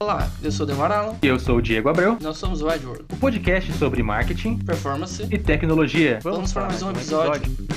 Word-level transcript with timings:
Olá, 0.00 0.30
eu 0.44 0.52
sou 0.52 0.64
o 0.64 0.66
Demaralo. 0.68 1.16
E 1.20 1.26
eu 1.26 1.40
sou 1.40 1.56
o 1.56 1.60
Diego 1.60 1.88
Abreu. 1.88 2.16
Nós 2.22 2.36
somos 2.38 2.62
o 2.62 2.70
Edward. 2.70 3.02
O 3.12 3.16
podcast 3.16 3.72
sobre 3.72 4.00
marketing, 4.00 4.56
performance 4.58 5.26
e 5.28 5.36
tecnologia. 5.36 6.20
Vamos, 6.22 6.36
Vamos 6.36 6.52
para 6.52 6.66
mais 6.66 6.82
um 6.84 6.90
episódio. 6.92 7.42
episódio. 7.42 7.68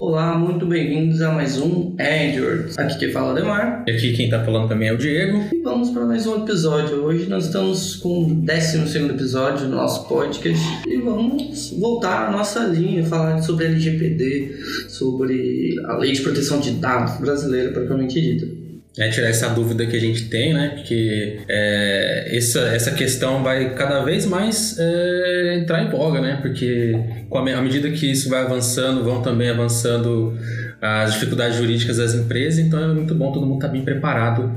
Olá, 0.00 0.36
muito 0.36 0.66
bem-vindos 0.66 1.22
a 1.22 1.30
mais 1.30 1.60
um 1.60 1.94
Edward. 1.96 2.72
Aqui 2.76 2.98
quem 2.98 3.12
fala 3.12 3.28
é 3.28 3.30
o 3.30 3.34
Demar. 3.36 3.84
E 3.86 3.92
aqui 3.92 4.12
quem 4.14 4.28
tá 4.28 4.44
falando 4.44 4.66
também 4.68 4.88
é 4.88 4.92
o 4.92 4.98
Diego. 4.98 5.44
E 5.54 5.62
vamos 5.62 5.90
para 5.90 6.04
mais 6.04 6.26
um 6.26 6.42
episódio. 6.42 7.04
Hoje 7.04 7.28
nós 7.28 7.46
estamos 7.46 7.94
com 7.94 8.24
o 8.24 8.34
12 8.34 9.04
episódio 9.10 9.68
do 9.68 9.76
nosso 9.76 10.08
podcast 10.08 10.66
e 10.88 10.96
vamos 10.96 11.70
voltar 11.78 12.26
à 12.26 12.32
nossa 12.32 12.64
linha, 12.64 13.06
falar 13.06 13.40
sobre 13.42 13.66
LGPD, 13.66 14.58
sobre 14.88 15.76
a 15.86 15.96
Lei 15.98 16.10
de 16.10 16.20
Proteção 16.20 16.58
de 16.58 16.72
Dados 16.72 17.16
brasileira, 17.20 17.70
propriamente 17.70 18.20
dita 18.20 18.59
é, 18.98 19.08
tirar 19.08 19.28
essa 19.28 19.48
dúvida 19.48 19.86
que 19.86 19.96
a 19.96 20.00
gente 20.00 20.28
tem, 20.28 20.52
né? 20.52 20.72
Porque 20.74 21.40
é, 21.48 22.36
essa, 22.36 22.60
essa 22.74 22.90
questão 22.92 23.42
vai 23.42 23.74
cada 23.74 24.02
vez 24.02 24.26
mais 24.26 24.76
é, 24.78 25.58
entrar 25.58 25.82
em 25.82 25.90
voga, 25.90 26.20
né? 26.20 26.38
Porque 26.42 26.94
à 27.32 27.62
medida 27.62 27.90
que 27.90 28.10
isso 28.10 28.28
vai 28.28 28.42
avançando, 28.42 29.04
vão 29.04 29.22
também 29.22 29.48
avançando 29.50 30.36
as 30.80 31.14
dificuldades 31.14 31.56
jurídicas 31.56 31.98
das 31.98 32.14
empresas, 32.14 32.58
então 32.58 32.82
é 32.82 32.88
muito 32.88 33.14
bom 33.14 33.32
todo 33.32 33.46
mundo 33.46 33.56
estar 33.56 33.68
tá 33.68 33.72
bem 33.72 33.84
preparado 33.84 34.50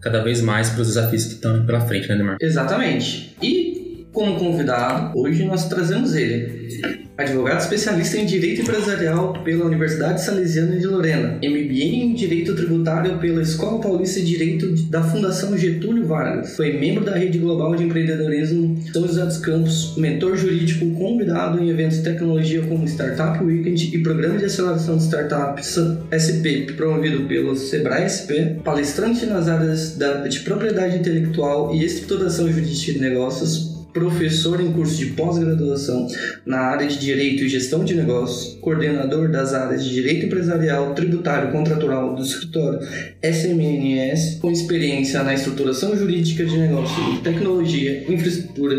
cada 0.00 0.22
vez 0.22 0.40
mais 0.40 0.70
para 0.70 0.82
os 0.82 0.88
desafios 0.88 1.24
que 1.24 1.34
estão 1.34 1.66
pela 1.66 1.80
frente, 1.80 2.08
né, 2.08 2.16
Neymar? 2.16 2.36
Exatamente. 2.40 3.36
E 3.42 4.06
como 4.12 4.38
convidado, 4.38 5.18
hoje 5.18 5.44
nós 5.44 5.68
trazemos 5.68 6.14
ele 6.14 7.05
advogado 7.16 7.60
especialista 7.60 8.18
em 8.18 8.26
Direito 8.26 8.60
Empresarial 8.60 9.32
pela 9.42 9.64
Universidade 9.64 10.22
Salesiana 10.22 10.76
de 10.76 10.86
Lorena, 10.86 11.38
MBA 11.42 11.84
em 11.84 12.14
Direito 12.14 12.54
Tributário 12.54 13.18
pela 13.18 13.40
Escola 13.40 13.80
Paulista 13.80 14.20
de 14.20 14.26
Direito 14.26 14.70
da 14.90 15.02
Fundação 15.02 15.56
Getúlio 15.56 16.06
Vargas. 16.06 16.54
Foi 16.56 16.78
membro 16.78 17.04
da 17.04 17.16
Rede 17.16 17.38
Global 17.38 17.74
de 17.74 17.84
Empreendedorismo 17.84 18.76
São 18.92 19.06
José 19.06 19.24
dos 19.24 19.38
Campos, 19.38 19.94
mentor 19.96 20.36
jurídico 20.36 20.90
convidado 20.92 21.62
em 21.62 21.70
eventos 21.70 21.98
de 21.98 22.04
tecnologia 22.04 22.62
como 22.62 22.84
Startup 22.84 23.42
Weekend 23.42 23.96
e 23.96 24.02
Programa 24.02 24.38
de 24.38 24.44
Aceleração 24.44 24.96
de 24.98 25.04
Startups 25.04 25.78
SP, 26.12 26.72
promovido 26.76 27.26
pelo 27.26 27.56
Sebrae 27.56 28.08
SP, 28.10 28.60
palestrante 28.62 29.24
nas 29.24 29.48
áreas 29.48 29.96
de 30.28 30.40
propriedade 30.40 30.98
intelectual 30.98 31.74
e 31.74 31.84
estruturação 31.84 32.50
jurídica 32.52 32.92
de 32.92 32.98
negócios, 32.98 33.75
professor 33.96 34.60
em 34.60 34.70
curso 34.72 34.94
de 34.98 35.06
pós-graduação 35.06 36.06
na 36.44 36.58
área 36.58 36.86
de 36.86 36.98
Direito 36.98 37.44
e 37.44 37.48
Gestão 37.48 37.82
de 37.82 37.94
Negócios, 37.94 38.58
coordenador 38.60 39.30
das 39.30 39.54
áreas 39.54 39.82
de 39.82 39.90
Direito 39.90 40.26
Empresarial, 40.26 40.92
Tributário 40.92 41.48
e 41.48 41.52
Contratual 41.52 42.14
do 42.14 42.22
escritório 42.22 42.80
SMNS, 43.22 44.38
com 44.42 44.50
experiência 44.50 45.22
na 45.22 45.32
estruturação 45.32 45.96
jurídica 45.96 46.44
de 46.44 46.58
negócios, 46.58 47.20
tecnologia, 47.20 48.04
infraestrutura 48.06 48.76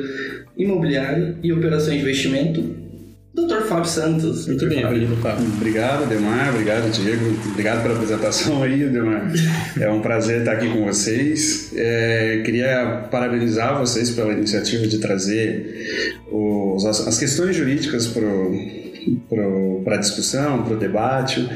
imobiliária 0.55 1.35
e 1.41 1.51
operação 1.51 1.95
de 1.95 2.01
investimento, 2.01 2.86
Doutor 3.37 3.67
Fábio 3.67 3.85
Santos. 3.85 4.47
Muito 4.47 4.67
bem, 4.67 4.81
Fábio. 4.81 5.47
Obrigado, 5.55 6.09
Demar. 6.09 6.49
Obrigado, 6.49 6.89
Diego. 6.91 7.37
Obrigado 7.51 7.83
pela 7.83 7.93
apresentação 7.93 8.63
aí, 8.63 8.89
Demar. 8.89 9.31
É 9.79 9.87
um 9.91 10.01
prazer 10.01 10.39
estar 10.39 10.53
aqui 10.53 10.67
com 10.67 10.83
vocês. 10.83 11.71
É, 11.75 12.41
queria 12.43 13.07
parabenizar 13.11 13.77
vocês 13.77 14.09
pela 14.09 14.33
iniciativa 14.33 14.87
de 14.87 14.97
trazer 14.97 16.17
os, 16.31 16.83
as 16.83 17.19
questões 17.19 17.55
jurídicas 17.55 18.07
para 18.07 18.25
a 19.95 19.97
discussão, 19.97 20.63
para 20.63 20.73
o 20.73 20.77
debate. 20.77 21.47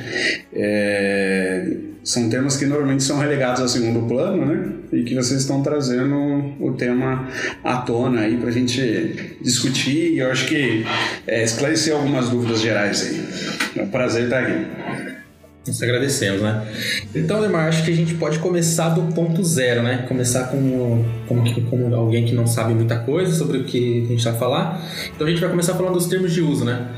É, 0.53 1.77
são 2.03 2.29
temas 2.29 2.57
que 2.57 2.65
normalmente 2.65 3.03
são 3.03 3.19
relegados 3.19 3.61
a 3.61 3.67
segundo 3.67 4.07
plano, 4.07 4.45
né? 4.45 4.73
E 4.91 5.03
que 5.03 5.13
vocês 5.13 5.41
estão 5.41 5.61
trazendo 5.61 6.15
o 6.59 6.73
tema 6.73 7.27
à 7.63 7.77
tona 7.77 8.21
aí 8.21 8.37
para 8.37 8.49
a 8.49 8.51
gente 8.51 9.37
discutir 9.41 10.13
e 10.13 10.19
eu 10.19 10.31
acho 10.31 10.47
que 10.47 10.83
é, 11.27 11.43
esclarecer 11.43 11.95
algumas 11.95 12.29
dúvidas 12.29 12.61
gerais 12.61 13.03
aí. 13.03 13.81
É 13.81 13.83
um 13.83 13.89
prazer 13.89 14.23
estar 14.23 14.39
aqui. 14.39 14.65
Nós 15.67 15.81
agradecemos, 15.83 16.41
né? 16.41 16.67
Então, 17.13 17.39
Lemar, 17.39 17.67
acho 17.67 17.85
que 17.85 17.91
a 17.91 17.95
gente 17.95 18.15
pode 18.15 18.39
começar 18.39 18.89
do 18.89 19.13
ponto 19.13 19.43
zero, 19.43 19.83
né? 19.83 20.05
Começar 20.07 20.45
com, 20.45 21.05
como, 21.27 21.95
alguém 21.95 22.25
que 22.25 22.33
não 22.33 22.47
sabe 22.47 22.73
muita 22.73 22.97
coisa 22.97 23.31
sobre 23.31 23.59
o 23.59 23.63
que 23.63 24.05
a 24.05 24.07
gente 24.07 24.23
vai 24.23 24.33
falar. 24.33 24.83
Então, 25.15 25.27
a 25.27 25.29
gente 25.29 25.39
vai 25.39 25.51
começar 25.51 25.75
falando 25.75 25.93
dos 25.93 26.07
termos 26.07 26.33
de 26.33 26.41
uso, 26.41 26.65
né? 26.65 26.89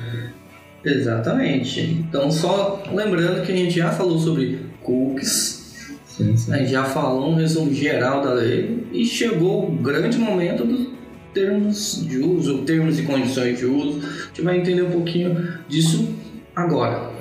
Exatamente. 0.85 1.81
Então, 1.81 2.31
só 2.31 2.83
lembrando 2.93 3.45
que 3.45 3.51
a 3.51 3.55
gente 3.55 3.75
já 3.75 3.91
falou 3.91 4.19
sobre 4.19 4.59
cookies. 4.81 5.63
Sim, 6.05 6.35
sim. 6.37 6.53
A 6.53 6.57
gente 6.57 6.71
já 6.71 6.83
falou 6.83 7.31
um 7.31 7.35
resumo 7.35 7.73
geral 7.73 8.21
da 8.21 8.33
lei 8.33 8.85
e 8.91 9.05
chegou 9.05 9.67
o 9.67 9.71
grande 9.71 10.17
momento 10.17 10.63
dos 10.63 10.87
termos 11.33 12.05
de 12.05 12.19
uso, 12.19 12.59
termos 12.59 12.99
e 12.99 13.03
condições 13.03 13.57
de 13.57 13.65
uso. 13.65 13.99
A 13.99 14.27
gente 14.27 14.41
vai 14.41 14.59
entender 14.59 14.83
um 14.83 14.91
pouquinho 14.91 15.59
disso 15.67 16.13
agora. 16.55 17.11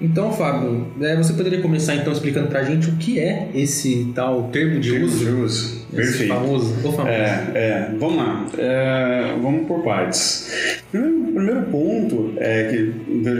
Então, 0.00 0.32
Fábio, 0.32 0.86
é, 1.00 1.16
você 1.16 1.32
poderia 1.32 1.60
começar 1.60 1.96
então 1.96 2.12
explicando 2.12 2.46
pra 2.48 2.62
gente 2.62 2.88
o 2.88 2.96
que 2.96 3.18
é 3.18 3.48
esse 3.52 4.12
tal 4.14 4.44
termo 4.44 4.78
de 4.78 4.92
termo 4.92 5.06
uso? 5.06 5.24
De 5.24 5.30
uso. 5.30 5.86
Perfeito. 5.92 6.32
Famoso, 6.32 6.74
famoso. 6.74 7.08
É, 7.08 7.50
é, 7.54 7.94
vamos 7.98 8.16
lá. 8.16 8.46
É, 8.56 9.34
vamos 9.42 9.66
por 9.66 9.82
partes. 9.82 10.82
Primeiro, 10.92 11.17
primeiro 11.32 11.62
ponto 11.62 12.34
é 12.38 12.64
que 12.64 12.92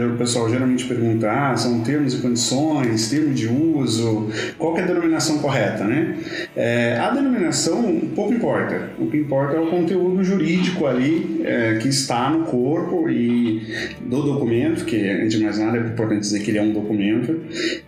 o 0.04 0.16
pessoal 0.16 0.49
geralmente 0.50 0.84
pergunta: 0.84 1.31
ah, 1.31 1.56
são 1.56 1.81
termos 1.81 2.15
e 2.15 2.19
condições, 2.19 3.09
termo 3.09 3.34
de 3.34 3.49
uso, 3.49 4.28
qual 4.59 4.76
é 4.76 4.82
a 4.82 4.87
denominação 4.87 5.38
correta, 5.38 5.84
né? 5.84 6.16
É, 6.56 6.97
a 6.99 7.10
denominação 7.10 8.00
pouco 8.15 8.32
importa. 8.32 8.91
O 8.99 9.06
que 9.06 9.16
importa 9.16 9.56
é 9.56 9.60
o 9.60 9.66
conteúdo 9.66 10.22
jurídico 10.25 10.87
ali 10.87 11.43
é, 11.44 11.78
que 11.81 11.88
está 11.88 12.31
no 12.31 12.44
corpo 12.44 13.09
e 13.09 13.62
do 14.00 14.22
documento, 14.22 14.84
que 14.84 14.97
antes 15.09 15.38
de 15.38 15.44
mais 15.44 15.59
nada 15.59 15.78
é 15.78 15.81
importante 15.81 16.20
dizer 16.20 16.41
que 16.41 16.50
ele 16.50 16.59
é 16.59 16.62
um 16.62 16.72
documento. 16.72 17.41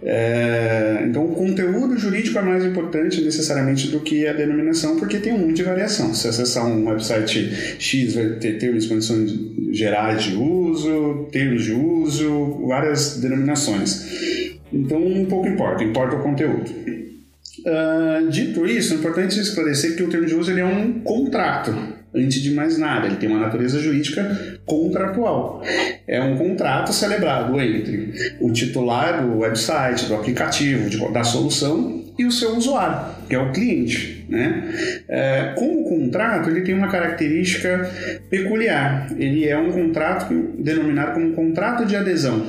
É, 0.03 1.05
então, 1.09 1.25
o 1.25 1.35
conteúdo 1.35 1.99
jurídico 1.99 2.39
é 2.39 2.43
mais 2.43 2.65
importante 2.65 3.21
necessariamente 3.21 3.89
do 3.89 4.01
que 4.01 4.27
a 4.27 4.33
denominação, 4.33 4.97
porque 4.97 5.19
tem 5.19 5.33
um 5.33 5.39
monte 5.39 5.57
de 5.57 5.63
variação. 5.63 6.15
Se 6.15 6.29
acessar 6.29 6.67
um 6.67 6.89
website 6.89 7.51
X, 7.79 8.15
vai 8.15 8.31
ter 8.31 8.59
termos 8.59 8.85
e 8.85 8.89
condições 8.89 9.33
gerais 9.91 10.23
de 10.23 10.37
uso, 10.37 11.29
termos 11.33 11.65
de 11.65 11.73
uso, 11.73 12.67
várias 12.67 13.19
denominações. 13.19 14.61
Então, 14.73 15.05
um 15.05 15.27
pouco 15.27 15.49
importa, 15.49 15.83
importa 15.83 16.17
o 16.17 16.23
conteúdo. 16.23 16.71
Uh, 17.61 18.29
dito 18.31 18.65
isso, 18.65 18.95
é 18.95 18.97
importante 18.97 19.39
esclarecer 19.39 19.97
que 19.97 20.03
o 20.03 20.09
termo 20.09 20.27
de 20.27 20.35
uso 20.35 20.51
ele 20.51 20.61
é 20.61 20.65
um 20.65 21.01
contrato 21.01 21.75
antes 22.15 22.41
de 22.41 22.51
mais 22.53 22.77
nada, 22.77 23.07
ele 23.07 23.17
tem 23.17 23.29
uma 23.29 23.39
natureza 23.39 23.79
jurídica 23.79 24.59
contratual. 24.67 25.63
É 26.07 26.21
um 26.21 26.37
contrato 26.37 26.93
celebrado 26.93 27.61
entre 27.61 28.37
o 28.41 28.53
titular 28.53 29.25
do 29.25 29.39
website, 29.39 30.07
do 30.07 30.15
aplicativo, 30.15 31.13
da 31.13 31.23
solução 31.23 32.05
e 32.19 32.25
o 32.25 32.33
seu 32.33 32.57
usuário, 32.57 33.15
que 33.29 33.35
é 33.35 33.39
o 33.39 33.53
cliente. 33.53 34.20
Né? 34.31 35.03
É, 35.09 35.55
como 35.57 35.83
contrato, 35.89 36.49
ele 36.49 36.61
tem 36.61 36.73
uma 36.73 36.89
característica 36.89 37.91
peculiar. 38.31 39.09
Ele 39.19 39.47
é 39.47 39.59
um 39.59 39.73
contrato 39.73 40.33
denominado 40.57 41.15
como 41.15 41.33
contrato 41.33 41.85
de 41.85 41.97
adesão. 41.97 42.47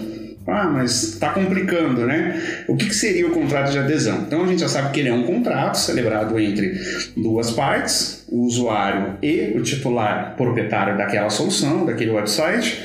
Ah, 0.47 0.65
mas 0.65 1.03
está 1.03 1.29
complicando, 1.29 2.05
né? 2.05 2.39
O 2.67 2.75
que, 2.75 2.87
que, 2.87 2.95
seria 2.95 3.27
o 3.27 3.31
contrato 3.31 3.71
de 3.71 3.79
adesão? 3.79 4.23
Então 4.27 4.43
a 4.43 4.47
gente 4.47 4.59
já 4.59 4.67
sabe 4.67 4.91
que 4.91 4.99
ele 4.99 5.09
é 5.09 5.13
um 5.13 5.23
contrato 5.23 5.75
celebrado 5.75 6.37
entre 6.39 6.73
duas 7.15 7.51
partes, 7.51 8.25
o 8.27 8.41
usuário 8.41 9.17
e 9.21 9.53
o 9.55 9.61
titular 9.61 10.35
proprietário 10.35 10.97
daquela 10.97 11.29
solução, 11.29 11.85
daquele 11.85 12.11
website. 12.11 12.83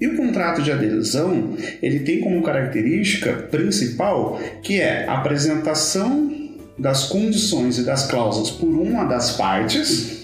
E 0.00 0.06
o 0.06 0.16
contrato 0.16 0.62
de 0.62 0.72
adesão, 0.72 1.56
ele 1.82 2.00
tem 2.00 2.20
como 2.20 2.42
característica 2.42 3.32
principal 3.32 4.40
que 4.62 4.80
é 4.80 5.06
a 5.06 5.18
apresentação 5.18 6.37
das 6.78 7.04
condições 7.04 7.78
e 7.78 7.84
das 7.84 8.06
cláusulas 8.06 8.50
por 8.50 8.68
uma 8.68 9.04
das 9.04 9.36
partes 9.36 10.18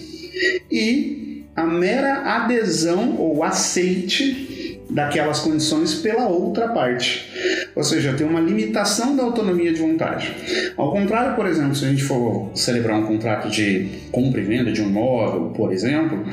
e 0.71 1.43
a 1.55 1.65
mera 1.65 2.35
adesão 2.35 3.17
ou 3.17 3.43
aceite 3.43 4.64
daquelas 4.95 5.41
condições 5.41 5.95
pela 5.95 6.25
outra 6.29 6.69
parte. 6.69 7.29
Ou 7.75 7.83
seja, 7.83 8.13
tem 8.13 8.25
uma 8.25 8.39
limitação 8.39 9.13
da 9.13 9.23
autonomia 9.23 9.73
de 9.73 9.81
vontade. 9.81 10.33
Ao 10.77 10.89
contrário, 10.89 11.35
por 11.35 11.45
exemplo, 11.45 11.75
se 11.75 11.83
a 11.83 11.89
gente 11.89 12.01
for 12.01 12.49
celebrar 12.55 12.97
um 12.97 13.05
contrato 13.05 13.49
de 13.49 13.89
compra 14.09 14.39
e 14.39 14.45
venda 14.45 14.71
de 14.71 14.81
um 14.81 14.87
imóvel, 14.87 15.49
por 15.49 15.73
exemplo, 15.73 16.23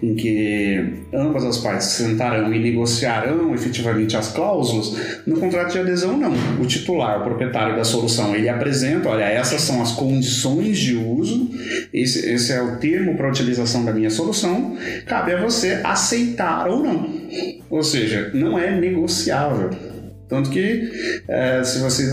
em 0.00 0.14
que 0.14 1.02
ambas 1.12 1.44
as 1.44 1.58
partes 1.58 1.88
sentarão 1.88 2.54
e 2.54 2.60
negociarão 2.60 3.52
efetivamente 3.52 4.16
as 4.16 4.28
cláusulas, 4.28 5.20
no 5.26 5.40
contrato 5.40 5.72
de 5.72 5.80
adesão 5.80 6.16
não. 6.16 6.32
O 6.60 6.64
titular, 6.64 7.20
o 7.20 7.24
proprietário 7.24 7.74
da 7.74 7.82
solução, 7.82 8.36
ele 8.36 8.48
apresenta, 8.48 9.08
olha, 9.08 9.24
essas 9.24 9.62
são 9.62 9.82
as 9.82 9.90
condições 9.90 10.78
de 10.78 10.94
uso, 10.94 11.50
esse, 11.92 12.30
esse 12.30 12.52
é 12.52 12.62
o 12.62 12.76
termo 12.76 13.16
para 13.16 13.28
utilização 13.28 13.84
da 13.84 13.92
minha 13.92 14.10
solução, 14.10 14.76
cabe 15.06 15.32
a 15.32 15.42
você 15.42 15.80
aceitar 15.82 16.68
ou 16.68 16.84
não. 16.84 17.21
Ou 17.70 17.82
seja, 17.82 18.30
não 18.34 18.58
é 18.58 18.70
negociável. 18.78 19.70
Tanto 20.28 20.48
que, 20.48 20.90
é, 21.28 21.62
se 21.62 21.78
vocês 21.80 22.10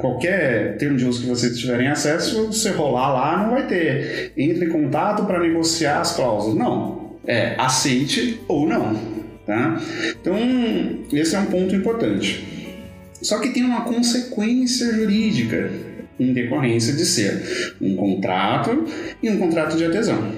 qualquer 0.00 0.78
termo 0.78 0.96
de 0.96 1.04
uso 1.04 1.20
que 1.20 1.28
vocês 1.28 1.58
tiverem 1.58 1.88
acesso, 1.88 2.46
você 2.46 2.70
rolar 2.70 3.12
lá 3.12 3.42
não 3.42 3.50
vai 3.50 3.66
ter. 3.66 4.32
Entre 4.36 4.64
em 4.64 4.68
contato 4.70 5.26
para 5.26 5.40
negociar 5.40 6.00
as 6.00 6.16
cláusulas. 6.16 6.56
Não. 6.56 7.18
É 7.26 7.54
aceite 7.58 8.40
ou 8.48 8.66
não. 8.66 8.94
Tá? 9.46 9.78
Então, 10.20 10.36
esse 11.12 11.36
é 11.36 11.38
um 11.38 11.46
ponto 11.46 11.74
importante. 11.74 12.46
Só 13.20 13.38
que 13.38 13.50
tem 13.50 13.62
uma 13.62 13.82
consequência 13.82 14.94
jurídica 14.94 15.70
em 16.18 16.32
decorrência 16.32 16.94
de 16.94 17.04
ser 17.04 17.74
um 17.80 17.94
contrato 17.96 18.86
e 19.22 19.28
um 19.28 19.38
contrato 19.38 19.76
de 19.76 19.84
adesão. 19.84 20.32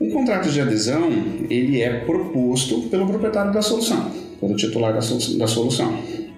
Um 0.00 0.10
contrato 0.10 0.48
de 0.48 0.60
adesão 0.60 1.10
ele 1.48 1.80
é 1.80 2.00
proposto 2.00 2.82
pelo 2.88 3.06
proprietário 3.06 3.52
da 3.52 3.62
solução, 3.62 4.10
pelo 4.40 4.56
titular 4.56 4.92
da, 4.92 5.00
solução 5.00 5.94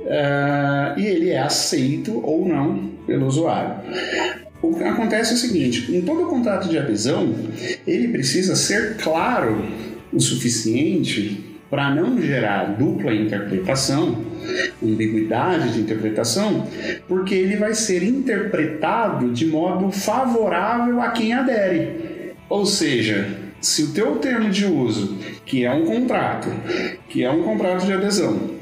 uh, 0.07 0.99
e 0.99 1.07
ele 1.07 1.31
é 1.31 1.41
aceito 1.41 2.21
ou 2.23 2.47
não 2.47 2.91
pelo 3.07 3.27
usuário. 3.27 3.77
O 4.63 4.75
que 4.75 4.85
acontece 4.85 5.33
é 5.33 5.35
o 5.35 5.39
seguinte: 5.39 5.95
em 5.95 6.03
todo 6.03 6.27
contrato 6.27 6.69
de 6.69 6.79
adesão, 6.79 7.35
ele 7.87 8.09
precisa 8.09 8.57
ser 8.57 8.97
claro 8.97 9.65
o 10.13 10.21
suficiente 10.21 11.45
para 11.69 11.95
não 11.95 12.21
gerar 12.21 12.77
dupla 12.77 13.13
interpretação, 13.13 14.25
ambiguidade 14.83 15.73
de 15.73 15.81
interpretação, 15.81 16.67
porque 17.09 17.35
ele 17.35 17.57
vai 17.57 17.75
ser 17.75 18.03
interpretado 18.05 19.33
de 19.33 19.47
modo 19.47 19.91
favorável 19.91 21.01
a 21.01 21.11
quem 21.11 21.33
adere. 21.33 22.35
Ou 22.49 22.65
seja, 22.65 23.46
se 23.61 23.83
o 23.85 23.93
teu 23.93 24.17
termo 24.17 24.51
de 24.51 24.67
uso, 24.67 25.17
que 25.45 25.65
é 25.65 25.73
um 25.73 25.85
contrato, 25.85 26.49
que 27.09 27.25
é 27.25 27.31
um 27.31 27.43
contrato 27.43 27.85
de 27.87 27.93
adesão, 27.93 28.57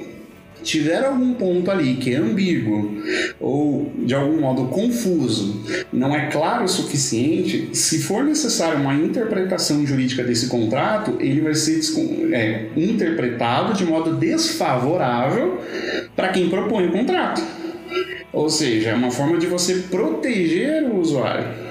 tiver 0.64 1.04
algum 1.04 1.34
ponto 1.34 1.70
ali 1.70 1.96
que 1.96 2.14
é 2.14 2.16
ambíguo 2.16 3.02
ou 3.38 3.92
de 3.98 4.14
algum 4.14 4.40
modo 4.40 4.64
confuso, 4.66 5.62
não 5.92 6.16
é 6.16 6.26
claro 6.26 6.64
o 6.64 6.68
suficiente, 6.68 7.68
se 7.76 8.02
for 8.02 8.24
necessário 8.24 8.80
uma 8.80 8.94
interpretação 8.94 9.86
jurídica 9.86 10.24
desse 10.24 10.48
contrato, 10.48 11.16
ele 11.20 11.42
vai 11.42 11.54
ser 11.54 11.80
é, 12.32 12.70
interpretado 12.76 13.74
de 13.74 13.84
modo 13.84 14.16
desfavorável 14.16 15.60
para 16.16 16.28
quem 16.28 16.48
propõe 16.48 16.86
o 16.86 16.92
contrato. 16.92 17.42
Ou 18.32 18.50
seja, 18.50 18.90
é 18.90 18.94
uma 18.94 19.12
forma 19.12 19.38
de 19.38 19.46
você 19.46 19.74
proteger 19.90 20.82
o 20.82 20.98
usuário. 20.98 21.63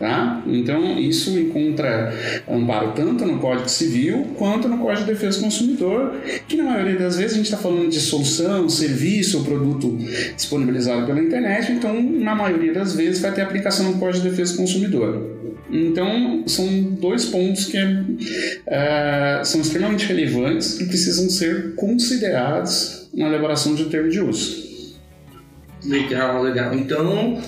Tá? 0.00 0.42
Então, 0.46 0.98
isso 0.98 1.38
encontra 1.38 2.10
amparo 2.48 2.92
tanto 2.92 3.26
no 3.26 3.38
Código 3.38 3.68
Civil 3.68 4.28
quanto 4.38 4.66
no 4.66 4.78
Código 4.78 5.04
de 5.04 5.12
Defesa 5.12 5.36
do 5.36 5.44
Consumidor, 5.44 6.16
que 6.48 6.56
na 6.56 6.64
maioria 6.64 6.98
das 6.98 7.18
vezes 7.18 7.32
a 7.32 7.36
gente 7.36 7.44
está 7.44 7.58
falando 7.58 7.90
de 7.90 8.00
solução, 8.00 8.66
serviço 8.66 9.36
ou 9.36 9.44
produto 9.44 9.98
disponibilizado 10.34 11.04
pela 11.04 11.20
internet, 11.20 11.70
então, 11.70 12.02
na 12.02 12.34
maioria 12.34 12.72
das 12.72 12.94
vezes, 12.94 13.20
vai 13.20 13.30
ter 13.34 13.42
aplicação 13.42 13.92
no 13.92 13.98
Código 13.98 14.24
de 14.24 14.30
Defesa 14.30 14.54
do 14.54 14.60
Consumidor. 14.60 15.22
Então, 15.70 16.44
são 16.46 16.66
dois 16.98 17.26
pontos 17.26 17.66
que 17.66 17.76
uh, 17.76 19.44
são 19.44 19.60
extremamente 19.60 20.06
relevantes 20.06 20.80
e 20.80 20.86
precisam 20.86 21.28
ser 21.28 21.74
considerados 21.74 23.06
na 23.12 23.26
elaboração 23.26 23.74
de 23.74 23.82
um 23.82 23.90
termo 23.90 24.08
de 24.08 24.18
uso. 24.18 24.70
Legal, 25.84 26.42
legal. 26.42 26.74
Então, 26.74 27.38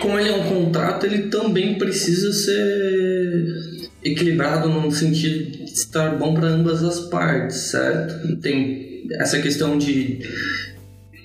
como 0.00 0.18
ele 0.18 0.28
é 0.28 0.36
um 0.36 0.48
contrato, 0.48 1.06
ele 1.06 1.28
também 1.28 1.76
precisa 1.76 2.32
ser 2.32 3.90
equilibrado 4.04 4.68
no 4.68 4.90
sentido 4.90 5.50
de 5.50 5.64
estar 5.64 6.16
bom 6.16 6.34
para 6.34 6.48
ambas 6.48 6.82
as 6.84 7.00
partes, 7.00 7.56
certo? 7.56 8.36
Tem 8.36 9.06
essa 9.12 9.40
questão 9.40 9.76
de 9.76 10.20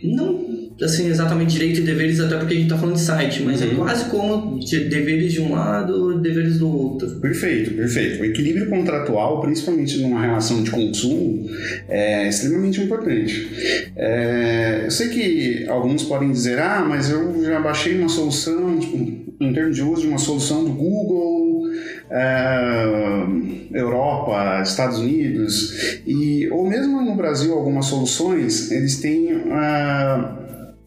não 0.03 0.41
assim 0.83 1.07
exatamente 1.07 1.54
direitos 1.54 1.80
e 1.80 1.83
deveres 1.83 2.19
até 2.19 2.38
porque 2.38 2.54
a 2.54 2.57
gente 2.57 2.66
está 2.66 2.78
falando 2.78 2.95
de 2.95 3.01
site, 3.01 3.44
mas 3.44 3.62
é 3.62 3.66
uhum. 3.66 3.72
é 3.72 3.75
quase 3.75 4.06
como 4.06 4.60
de 4.60 4.86
deveres 4.86 5.33
de 5.33 5.42
um 5.42 5.51
lado 5.51 6.18
e 6.18 6.22
deveres 6.22 6.57
do 6.57 6.69
outro. 6.69 7.10
Perfeito, 7.19 7.72
perfeito. 7.72 8.22
O 8.22 8.25
equilíbrio 8.25 8.69
contratual, 8.69 9.42
principalmente 9.42 9.98
numa 10.00 10.22
relação 10.22 10.63
de 10.63 10.72
consumo, 10.72 11.50
é 11.88 12.28
extremamente 12.28 12.81
importante. 12.81 13.92
É, 13.95 14.81
eu 14.86 14.92
sei 14.92 15.10
que 15.10 15.66
alguns 15.68 16.04
podem 16.04 16.31
dizer, 16.31 16.60
ah, 16.60 16.86
mas 16.88 17.10
eu 17.10 17.44
já 17.44 17.60
baixei 17.60 17.98
uma 17.98 18.10
solução, 18.10 18.80
tipo, 18.80 18.98
em 19.39 19.54
termos 19.54 19.75
de 19.75 19.81
uso 19.81 20.01
de 20.01 20.07
uma 20.07 20.18
solução 20.18 20.63
do 20.63 20.72
Google, 20.72 21.69
é, 22.10 23.25
Europa, 23.74 24.62
Estados 24.63 25.00
Unidos, 25.00 26.01
e, 26.06 26.48
ou 26.50 26.68
mesmo 26.68 27.01
no 27.01 27.16
Brasil, 27.16 27.54
algumas 27.54 27.86
soluções, 27.86 28.69
eles 28.72 29.00
têm 29.00 29.33
uh, 29.33 30.42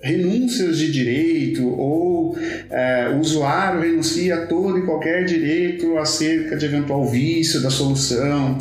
renúncias 0.04 0.76
de 0.76 0.92
direito 0.92 1.66
ou 1.66 2.36
é, 2.70 3.08
o 3.08 3.20
usuário 3.20 3.80
renuncia 3.80 4.34
a 4.36 4.46
todo 4.46 4.78
e 4.78 4.82
qualquer 4.82 5.24
direito 5.24 5.96
acerca 5.96 6.56
de 6.56 6.66
eventual 6.66 7.08
vício 7.10 7.62
da 7.62 7.70
solução. 7.70 8.58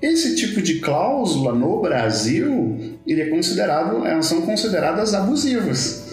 Esse 0.00 0.33
tipo 0.54 0.62
de 0.62 0.80
cláusula 0.80 1.52
no 1.52 1.80
Brasil 1.80 2.98
ele 3.06 3.20
é 3.20 3.26
considerado, 3.26 4.06
elas 4.06 4.26
são 4.26 4.42
consideradas 4.42 5.12
abusivas. 5.12 6.04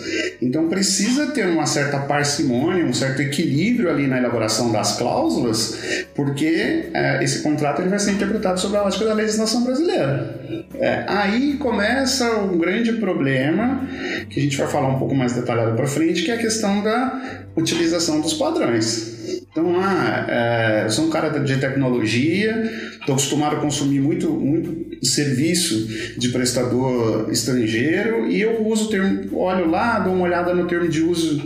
Então 0.42 0.68
precisa 0.68 1.28
ter 1.28 1.48
uma 1.48 1.66
certa 1.66 2.00
parcimônia, 2.00 2.84
um 2.84 2.94
certo 2.94 3.22
equilíbrio 3.22 3.90
ali 3.90 4.08
na 4.08 4.18
elaboração 4.18 4.72
das 4.72 4.98
cláusulas, 4.98 6.06
porque 6.16 6.90
é, 6.94 7.24
esse 7.24 7.44
contrato 7.44 7.82
ele 7.82 7.90
vai 7.90 8.00
ser 8.00 8.12
interpretado 8.12 8.60
sob 8.60 8.76
a 8.76 8.82
lógica 8.82 9.06
da 9.06 9.14
legislação 9.14 9.64
brasileira. 9.64 10.66
É, 10.76 11.06
aí 11.08 11.58
começa 11.58 12.30
um 12.40 12.58
grande 12.58 12.94
problema 12.94 13.88
que 14.30 14.40
a 14.40 14.44
gente 14.44 14.58
vai 14.58 14.68
falar 14.68 14.90
um 14.90 15.00
pouco 15.00 15.16
mais 15.16 15.34
detalhado 15.34 15.76
para 15.76 15.88
frente, 15.88 16.24
que 16.24 16.32
é 16.32 16.34
a 16.34 16.40
questão 16.40 16.82
da 16.82 17.46
utilização 17.56 18.20
dos 18.20 18.34
padrões. 18.34 19.11
Então, 19.52 19.76
ah, 19.80 20.26
é, 20.28 20.90
sou 20.90 21.06
um 21.06 21.10
cara 21.10 21.30
de 21.40 21.58
tecnologia, 21.58 22.64
estou 23.00 23.16
acostumado 23.16 23.58
a 23.58 23.60
consumir 23.60 24.00
muito, 24.00 24.30
muito 24.30 25.06
serviço 25.06 25.88
de 26.18 26.30
prestador 26.30 27.30
estrangeiro 27.32 28.28
e 28.30 28.40
eu 28.40 28.66
uso 28.66 28.86
o 28.86 28.90
termo, 28.90 29.38
olho 29.38 29.70
lá, 29.70 30.00
dou 30.00 30.14
uma 30.14 30.26
olhada 30.26 30.54
no 30.54 30.68
termo 30.68 30.88
de 30.88 31.02
uso 31.02 31.42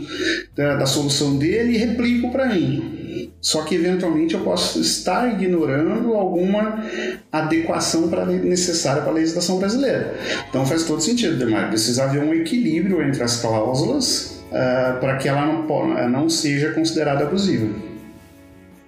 da, 0.56 0.76
da 0.76 0.86
solução 0.86 1.38
dele 1.38 1.74
e 1.74 1.78
replico 1.78 2.32
para 2.32 2.48
mim. 2.48 3.30
Só 3.40 3.62
que 3.62 3.76
eventualmente 3.76 4.34
eu 4.34 4.42
posso 4.42 4.82
estar 4.82 5.32
ignorando 5.32 6.14
alguma 6.14 6.84
adequação 7.32 8.10
para 8.10 8.26
necessária 8.26 9.04
para 9.04 9.12
a 9.12 9.16
legislação 9.16 9.60
brasileira. 9.60 10.16
Então 10.50 10.66
faz 10.66 10.84
todo 10.84 11.00
sentido, 11.02 11.38
Demar. 11.38 11.70
Precisa 11.70 12.06
haver 12.06 12.24
um 12.24 12.34
equilíbrio 12.34 13.02
entre 13.04 13.22
as 13.24 13.40
cláusulas 13.40 14.35
uh, 14.56 15.00
para 15.00 15.18
que 15.18 15.28
ela 15.28 15.46
não, 15.46 16.10
não 16.10 16.30
seja 16.30 16.72
considerada 16.72 17.26
abusiva. 17.26 17.68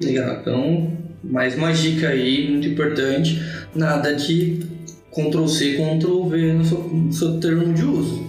Legal. 0.02 0.38
Então, 0.40 0.94
mais 1.24 1.56
uma 1.56 1.74
dica 1.74 2.10
aí 2.10 2.50
muito 2.50 2.68
importante: 2.68 3.42
nada 3.76 4.16
de 4.16 4.66
Ctrl 5.12 5.48
C, 5.48 5.78
Ctrl 5.78 6.24
V 6.30 6.54
no 6.54 6.66
seu, 6.66 6.80
no 6.80 7.12
seu 7.12 7.40
termo 7.40 7.74
de 7.74 7.84
uso. 7.84 8.26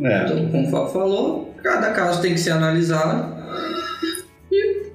É. 0.00 0.24
Então, 0.24 0.48
como 0.48 0.68
o 0.68 0.70
Fábio 0.70 0.92
falou, 0.92 1.54
cada 1.62 1.90
caso 1.92 2.20
tem 2.20 2.34
que 2.34 2.40
ser 2.40 2.50
analisado 2.50 3.38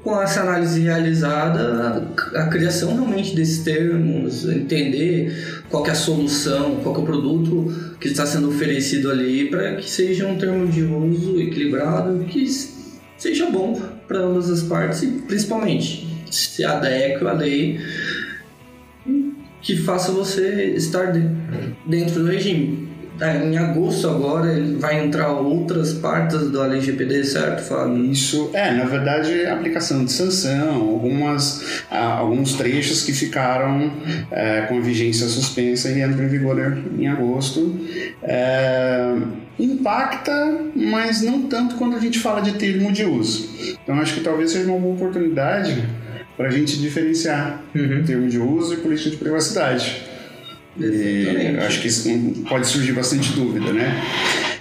com 0.03 0.21
essa 0.21 0.41
análise 0.41 0.81
realizada, 0.81 2.05
a, 2.35 2.47
criação 2.47 2.93
realmente 2.93 3.33
desses 3.33 3.63
termos, 3.63 4.45
entender 4.45 5.63
qual 5.69 5.85
é 5.87 5.91
a 5.91 5.95
solução, 5.95 6.81
qual 6.83 6.93
é 6.95 6.99
o 6.99 7.03
produto 7.03 7.95
que 8.01 8.09
está 8.09 8.25
sendo 8.25 8.49
oferecido 8.49 9.09
ali 9.09 9.49
para 9.49 9.77
que 9.77 9.89
seja 9.89 10.27
um 10.27 10.37
termo 10.37 10.67
de 10.67 10.83
uso 10.83 11.39
equilibrado, 11.39 12.25
que 12.25 12.45
seja 13.17 13.49
bom 13.49 13.81
para 14.05 14.19
ambas 14.19 14.49
as 14.49 14.63
partes 14.63 15.03
e 15.03 15.07
principalmente 15.07 16.05
se 16.29 16.65
adeque 16.65 17.25
à 17.25 17.31
lei 17.31 17.79
que 19.61 19.77
faça 19.77 20.11
você 20.11 20.73
estar 20.75 21.13
dentro 21.87 22.21
do 22.21 22.25
regime. 22.25 22.82
É, 23.19 23.45
em 23.45 23.57
agosto 23.57 24.09
agora 24.09 24.49
vai 24.79 25.05
entrar 25.05 25.31
outras 25.31 25.93
partes 25.93 26.49
do 26.49 26.61
LGPD, 26.61 27.23
certo, 27.23 27.61
Fábio? 27.61 28.05
Isso, 28.05 28.49
é, 28.53 28.71
na 28.71 28.85
verdade, 28.85 29.45
aplicação 29.45 30.03
de 30.03 30.11
sanção, 30.11 30.81
algumas, 30.81 31.83
alguns 31.89 32.53
trechos 32.53 33.03
que 33.03 33.13
ficaram 33.13 33.91
é, 34.31 34.61
com 34.61 34.77
a 34.77 34.81
vigência 34.81 35.27
suspensa 35.27 35.89
e 35.89 36.01
entram 36.01 36.25
em 36.25 36.27
vigor 36.27 36.77
em 36.97 37.07
agosto. 37.07 37.79
É, 38.23 39.15
impacta, 39.59 40.61
mas 40.75 41.21
não 41.21 41.43
tanto 41.43 41.75
quando 41.75 41.95
a 41.95 41.99
gente 41.99 42.19
fala 42.19 42.41
de 42.41 42.53
termo 42.53 42.91
de 42.91 43.05
uso. 43.05 43.49
Então 43.83 43.99
acho 43.99 44.15
que 44.15 44.21
talvez 44.21 44.51
seja 44.51 44.69
uma 44.69 44.79
boa 44.79 44.95
oportunidade 44.95 45.87
para 46.35 46.47
a 46.47 46.51
gente 46.51 46.79
diferenciar 46.79 47.61
uhum. 47.75 48.03
termo 48.03 48.27
de 48.27 48.39
uso 48.39 48.73
e 48.73 48.77
política 48.77 49.11
de 49.11 49.17
privacidade. 49.17 50.12
E 50.79 51.57
acho 51.65 51.81
que 51.81 51.87
isso 51.87 52.09
pode 52.49 52.67
surgir 52.67 52.93
bastante 52.93 53.33
dúvida, 53.33 53.71
né? 53.71 54.01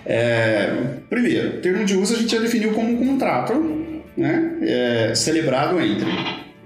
É, 0.04 0.74
primeiro, 1.08 1.60
termo 1.60 1.84
de 1.84 1.96
uso 1.96 2.14
a 2.14 2.18
gente 2.18 2.32
já 2.32 2.40
definiu 2.40 2.72
como 2.72 2.92
um 2.92 2.96
contrato 2.96 3.54
né, 4.16 4.58
é, 4.62 5.14
celebrado 5.14 5.80
entre 5.80 6.10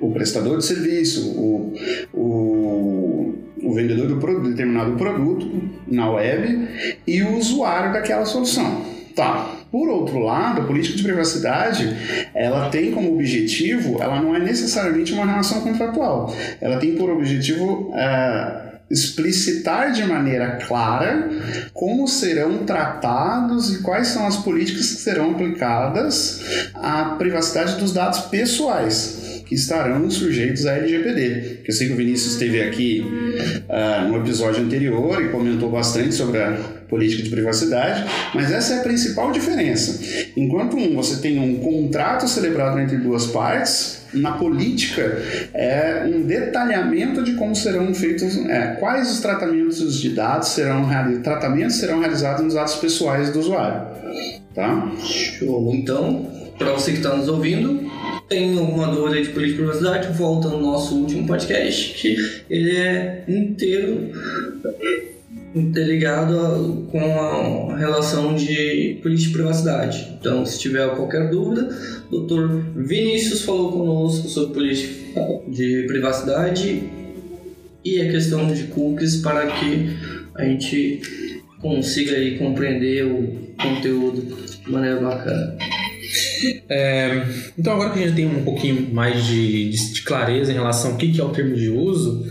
o 0.01 0.11
prestador 0.11 0.59
de 0.59 0.65
serviço, 0.65 1.31
o, 1.31 1.75
o, 2.13 3.35
o 3.63 3.75
vendedor 3.75 4.09
do 4.09 4.17
produto, 4.17 4.51
determinado 4.51 4.93
produto 4.93 5.71
na 5.87 6.11
web 6.11 6.69
e 7.07 7.23
o 7.23 7.37
usuário 7.37 7.93
daquela 7.93 8.25
solução. 8.25 8.85
Tá. 9.15 9.53
Por 9.73 9.89
outro 9.89 10.19
lado, 10.19 10.61
a 10.61 10.65
política 10.65 10.97
de 10.97 11.03
privacidade, 11.03 11.97
ela 12.35 12.69
tem 12.69 12.93
como 12.93 13.15
objetivo, 13.15 14.01
ela 14.01 14.21
não 14.21 14.35
é 14.35 14.39
necessariamente 14.39 15.13
uma 15.13 15.27
relação 15.27 15.63
contratual. 15.63 16.35
Ela 16.61 16.77
tem 16.77 16.95
por 16.97 17.11
objetivo 17.11 17.93
é, 17.95 18.66
explicitar 18.91 19.93
de 19.93 20.05
maneira 20.05 20.59
clara 20.67 21.29
como 21.73 22.07
serão 22.07 22.59
tratados 22.65 23.75
e 23.75 23.83
quais 23.83 24.09
são 24.09 24.27
as 24.27 24.37
políticas 24.37 24.91
que 24.93 25.01
serão 25.01 25.33
aplicadas 25.33 26.71
à 26.75 27.17
privacidade 27.19 27.77
dos 27.77 27.93
dados 27.93 28.21
pessoais 28.21 29.43
que 29.47 29.55
estarão 29.55 30.11
sujeitos 30.11 30.67
à 30.67 30.77
LGPD. 30.77 31.61
Eu 31.65 31.73
sei 31.73 31.87
que 31.87 31.95
o 31.95 31.97
Vinícius 31.97 32.33
esteve 32.33 32.61
aqui 32.63 33.05
uh, 33.69 34.09
no 34.09 34.19
episódio 34.19 34.63
anterior 34.63 35.25
e 35.25 35.29
comentou 35.29 35.71
bastante 35.71 36.15
sobre 36.15 36.43
a 36.43 36.59
política 36.89 37.23
de 37.23 37.31
privacidade, 37.31 38.05
mas 38.35 38.51
essa 38.51 38.75
é 38.75 38.79
a 38.79 38.83
principal 38.83 39.33
diferença. 39.33 40.01
Enquanto 40.37 40.77
um, 40.77 40.95
você 40.95 41.21
tem 41.21 41.39
um 41.39 41.57
contrato 41.57 42.29
celebrado 42.29 42.79
entre 42.79 42.97
duas 42.97 43.27
partes, 43.27 44.07
na 44.15 44.33
política 44.33 45.23
é 45.53 46.05
um 46.07 46.23
detalhamento 46.23 47.23
de 47.23 47.35
como 47.35 47.55
serão 47.55 47.93
feitos, 47.95 48.37
é, 48.49 48.77
quais 48.79 49.11
os 49.11 49.21
tratamentos 49.21 50.01
de 50.01 50.11
dados 50.11 50.49
serão 50.49 50.89
tratamentos 51.23 51.77
serão 51.77 52.01
realizados 52.01 52.43
nos 52.45 52.55
dados 52.55 52.77
pessoais 52.77 53.31
do 53.31 53.41
usuário. 53.41 53.87
Tá? 54.55 54.91
Show. 55.05 55.75
Então, 55.75 56.31
para 56.59 56.73
você 56.73 56.93
que 56.93 56.99
está 56.99 57.15
nos 57.15 57.29
ouvindo, 57.29 57.91
tem 58.29 58.59
alguma 58.59 58.89
dúvida 58.89 59.23
de 59.23 59.29
política 59.29 59.63
de 59.63 59.69
privacidade, 59.69 60.17
volta 60.17 60.49
no 60.49 60.61
nosso 60.61 60.97
último 60.97 61.27
podcast, 61.27 61.95
que 61.95 62.17
ele 62.49 62.77
é 62.77 63.25
inteiro 63.29 64.11
interligado 65.59 66.87
com 66.91 67.71
a 67.71 67.77
relação 67.77 68.35
de 68.35 68.99
política 69.03 69.29
de 69.29 69.33
privacidade. 69.33 70.17
Então, 70.21 70.45
se 70.45 70.59
tiver 70.59 70.89
qualquer 70.95 71.31
dúvida, 71.31 71.69
o 72.11 72.21
Dr. 72.21 72.63
Vinícius 72.77 73.43
falou 73.43 73.73
conosco 73.73 74.29
sobre 74.29 74.55
política 74.55 74.95
de 75.49 75.85
privacidade 75.87 76.83
e 77.85 78.01
a 78.01 78.11
questão 78.11 78.53
de 78.53 78.65
cookies 78.65 79.17
para 79.17 79.47
que 79.47 79.97
a 80.35 80.45
gente 80.45 81.01
consiga 81.61 82.17
aí 82.17 82.39
compreender 82.39 83.05
o 83.07 83.47
conteúdo 83.61 84.23
de 84.65 84.71
maneira 84.71 85.01
bacana. 85.01 85.57
É, 86.69 87.25
então, 87.59 87.75
agora 87.75 87.91
que 87.91 88.01
a 88.01 88.07
gente 88.07 88.17
tem 88.17 88.27
um 88.27 88.45
pouquinho 88.45 88.93
mais 88.93 89.25
de, 89.25 89.71
de, 89.71 89.93
de 89.95 90.03
clareza 90.03 90.53
em 90.53 90.55
relação 90.55 90.93
ao 90.93 90.97
que, 90.97 91.13
que 91.13 91.21
é 91.21 91.25
o 91.25 91.31
termo 91.31 91.55
de 91.55 91.71
uso, 91.71 92.27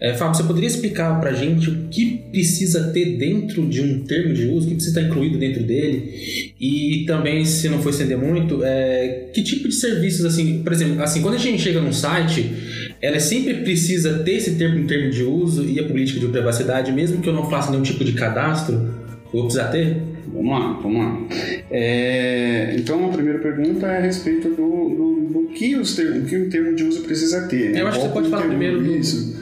é, 0.00 0.12
Fábio, 0.14 0.34
você 0.34 0.42
poderia 0.42 0.66
explicar 0.66 1.20
para 1.20 1.30
a 1.30 1.32
gente 1.32 1.70
o 1.70 1.88
que 1.88 2.24
precisa 2.30 2.90
ter 2.92 3.16
dentro 3.16 3.66
de 3.66 3.80
um 3.80 4.00
termo 4.00 4.34
de 4.34 4.46
uso, 4.46 4.66
o 4.66 4.68
que 4.68 4.74
precisa 4.74 4.98
estar 4.98 5.08
incluído 5.08 5.38
dentro 5.38 5.62
dele? 5.62 6.54
E 6.60 7.04
também, 7.06 7.44
se 7.44 7.68
não 7.68 7.80
for 7.80 7.90
estender 7.90 8.18
muito, 8.18 8.62
é, 8.64 9.30
que 9.32 9.42
tipo 9.42 9.68
de 9.68 9.74
serviços, 9.74 10.24
assim, 10.24 10.62
por 10.62 10.72
exemplo, 10.72 11.02
assim, 11.02 11.22
quando 11.22 11.34
a 11.34 11.38
gente 11.38 11.62
chega 11.62 11.80
num 11.80 11.92
site, 11.92 12.50
ela 13.00 13.20
sempre 13.20 13.54
precisa 13.54 14.18
ter 14.18 14.32
esse 14.32 14.56
termo 14.56 14.78
em 14.78 14.86
termo 14.86 15.10
de 15.10 15.22
uso 15.22 15.64
e 15.64 15.78
a 15.78 15.84
política 15.84 16.18
de 16.18 16.26
privacidade, 16.26 16.90
mesmo 16.90 17.20
que 17.20 17.28
eu 17.28 17.32
não 17.32 17.48
faça 17.48 17.70
nenhum 17.70 17.82
tipo 17.82 18.04
de 18.04 18.12
cadastro, 18.12 18.94
vou 19.32 19.44
precisar 19.44 19.68
ter? 19.68 20.13
Vamos 20.34 20.50
lá, 20.50 20.72
vamos 20.82 21.04
lá. 21.04 21.22
É, 21.70 22.74
então 22.76 23.06
a 23.06 23.08
primeira 23.12 23.38
pergunta 23.38 23.86
é 23.86 23.98
a 23.98 24.00
respeito 24.00 24.48
do, 24.48 24.56
do, 24.56 25.28
do 25.32 25.48
que, 25.54 25.76
os 25.76 25.94
termos, 25.94 26.28
que 26.28 26.36
o 26.36 26.50
termo 26.50 26.74
de 26.74 26.82
uso 26.82 27.02
precisa 27.02 27.46
ter. 27.46 27.70
Né? 27.70 27.80
Eu 27.80 27.86
acho 27.86 28.00
que 28.00 28.06
você 28.06 28.12
pode 28.12 28.28
falar 28.28 28.48
primeiro 28.48 28.82
do, 28.82 28.96
isso. 28.96 29.32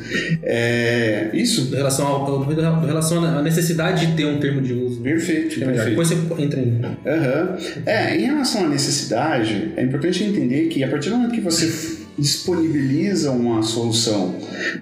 É, 0.43 1.31
isso? 1.33 1.71
Do 1.71 1.77
relação, 1.77 2.07
ao, 2.07 2.45
do 2.45 2.87
relação 2.87 3.25
à 3.25 3.41
necessidade 3.41 4.07
de 4.07 4.17
ter 4.17 4.27
um 4.27 4.39
termo 4.39 4.61
de 4.61 4.75
uso. 4.75 5.01
Perfeito. 5.01 5.59
perfeito. 5.59 5.91
Depois 5.91 6.09
você 6.09 6.43
entra 6.43 6.61
em. 6.61 6.65
Uhum. 6.65 7.83
É, 7.87 8.17
em 8.17 8.27
relação 8.27 8.67
à 8.67 8.69
necessidade, 8.69 9.73
é 9.77 9.83
importante 9.83 10.23
entender 10.23 10.69
que 10.69 10.85
a 10.85 10.89
partir 10.89 11.09
do 11.09 11.17
momento 11.17 11.33
que 11.33 11.41
você 11.41 12.03
disponibiliza 12.19 13.31
uma 13.31 13.63
solução. 13.63 14.35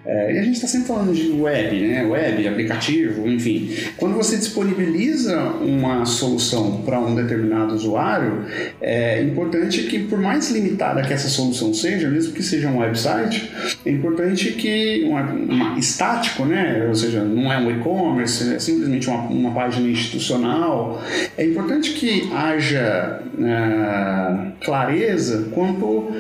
É, 0.05 0.35
e 0.35 0.39
a 0.39 0.43
gente 0.43 0.57
está 0.57 0.67
sempre 0.67 0.89
falando 0.89 1.15
de 1.15 1.31
web, 1.31 1.81
né? 1.81 2.05
Web, 2.05 2.49
aplicativo, 2.49 3.27
enfim. 3.29 3.71
Quando 3.97 4.15
você 4.15 4.37
disponibiliza 4.37 5.41
uma 5.61 6.05
solução 6.05 6.83
para 6.83 7.01
um 7.01 7.15
determinado 7.15 7.75
usuário, 7.75 8.45
é 8.81 9.23
importante 9.23 9.85
que, 9.85 10.01
por 10.01 10.19
mais 10.19 10.51
limitada 10.51 11.03
que 11.03 11.13
essa 11.13 11.29
solução 11.29 11.73
seja, 11.73 12.09
mesmo 12.09 12.33
que 12.33 12.43
seja 12.43 12.69
um 12.69 12.79
website, 12.79 13.51
é 13.85 13.91
importante 13.91 14.53
que 14.53 15.05
uma, 15.05 15.23
uma 15.23 15.79
estático, 15.79 16.45
né? 16.45 16.87
Ou 16.89 16.95
seja, 16.95 17.23
não 17.23 17.53
é 17.53 17.59
um 17.59 17.71
e-commerce, 17.71 18.55
é 18.55 18.59
simplesmente 18.59 19.09
uma, 19.09 19.23
uma 19.23 19.51
página 19.53 19.89
institucional. 19.89 21.03
É 21.37 21.45
importante 21.45 21.93
que 21.93 22.29
haja 22.33 23.23
uh, 23.35 24.53
clareza 24.61 25.49
quanto 25.53 26.13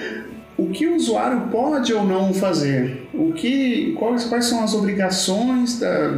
o 0.61 0.69
que 0.71 0.87
o 0.87 0.95
usuário 0.95 1.49
pode 1.51 1.93
ou 1.95 2.05
não 2.05 2.35
fazer, 2.35 3.09
o 3.15 3.33
que, 3.33 3.95
quais, 3.99 4.25
quais 4.25 4.45
são 4.45 4.63
as 4.63 4.75
obrigações 4.75 5.79
da, 5.79 6.09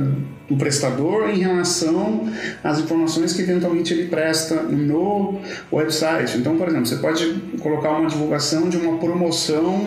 do 0.49 0.56
prestador 0.56 1.30
em 1.30 1.38
relação 1.38 2.28
às 2.62 2.80
informações 2.80 3.32
que 3.32 3.42
eventualmente 3.42 3.94
ele 3.94 4.08
presta 4.08 4.62
no 4.62 5.38
website. 5.72 6.37
Então, 6.37 6.56
por 6.56 6.68
exemplo, 6.68 6.87
você 6.87 6.96
pode 6.96 7.40
colocar 7.61 7.92
uma 7.92 8.08
divulgação 8.08 8.68
de 8.68 8.76
uma 8.76 8.99
promoção 8.99 9.84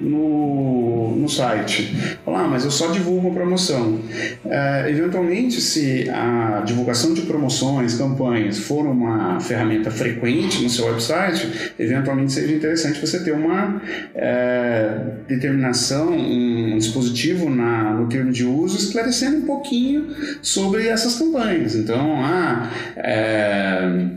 no, 0.00 1.16
no 1.16 1.28
site. 1.28 1.94
Falar, 2.24 2.44
ah, 2.44 2.48
mas 2.48 2.64
eu 2.64 2.70
só 2.70 2.88
divulgo 2.88 3.30
a 3.30 3.34
promoção. 3.34 4.00
É, 4.44 4.90
eventualmente, 4.90 5.60
se 5.60 6.08
a 6.10 6.62
divulgação 6.64 7.14
de 7.14 7.22
promoções, 7.22 7.94
campanhas, 7.94 8.58
for 8.58 8.86
uma 8.86 9.40
ferramenta 9.40 9.90
frequente 9.90 10.62
no 10.62 10.68
seu 10.68 10.86
website, 10.86 11.72
eventualmente 11.78 12.32
seja 12.32 12.54
interessante 12.54 13.00
você 13.00 13.22
ter 13.22 13.32
uma 13.32 13.80
é, 14.14 14.98
determinação, 15.28 16.12
um 16.12 16.76
dispositivo 16.78 17.48
na, 17.48 17.94
no 17.94 18.08
termo 18.08 18.30
de 18.30 18.44
uso 18.44 18.76
esclarecendo 18.76 19.38
um 19.38 19.42
pouquinho 19.42 20.08
sobre 20.42 20.88
essas 20.88 21.16
campanhas. 21.16 21.74
Então, 21.74 22.16
ah, 22.22 22.70
é, 22.96 24.15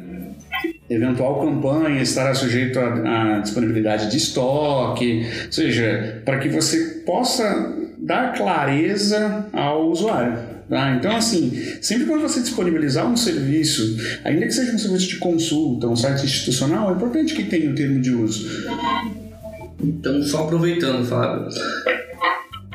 eventual 0.89 1.41
campanha 1.41 2.01
estará 2.01 2.33
sujeito 2.33 2.79
à, 2.79 3.39
disponibilidade 3.39 4.09
de 4.09 4.17
estoque, 4.17 5.25
ou 5.45 5.51
seja, 5.51 6.21
para 6.25 6.39
que 6.39 6.49
você 6.49 7.03
possa 7.05 7.75
dar 7.97 8.33
clareza 8.33 9.47
ao 9.53 9.89
usuário. 9.89 10.37
Tá? 10.69 10.95
Então, 10.95 11.15
assim, 11.15 11.51
sempre 11.81 12.05
quando 12.05 12.21
você 12.21 12.41
disponibilizar 12.41 13.07
um 13.07 13.17
serviço, 13.17 13.97
ainda 14.23 14.45
que 14.45 14.51
seja 14.51 14.71
um 14.73 14.77
serviço 14.77 15.07
de 15.07 15.17
consulta, 15.17 15.87
um 15.87 15.95
site 15.95 16.25
institucional, 16.25 16.91
é 16.91 16.93
importante 16.93 17.33
que 17.33 17.43
tenha 17.43 17.71
o 17.71 17.75
termo 17.75 17.99
de 17.99 18.11
uso. 18.11 18.47
Então, 19.83 20.21
só 20.21 20.43
aproveitando, 20.43 21.05
Fábio, 21.07 21.47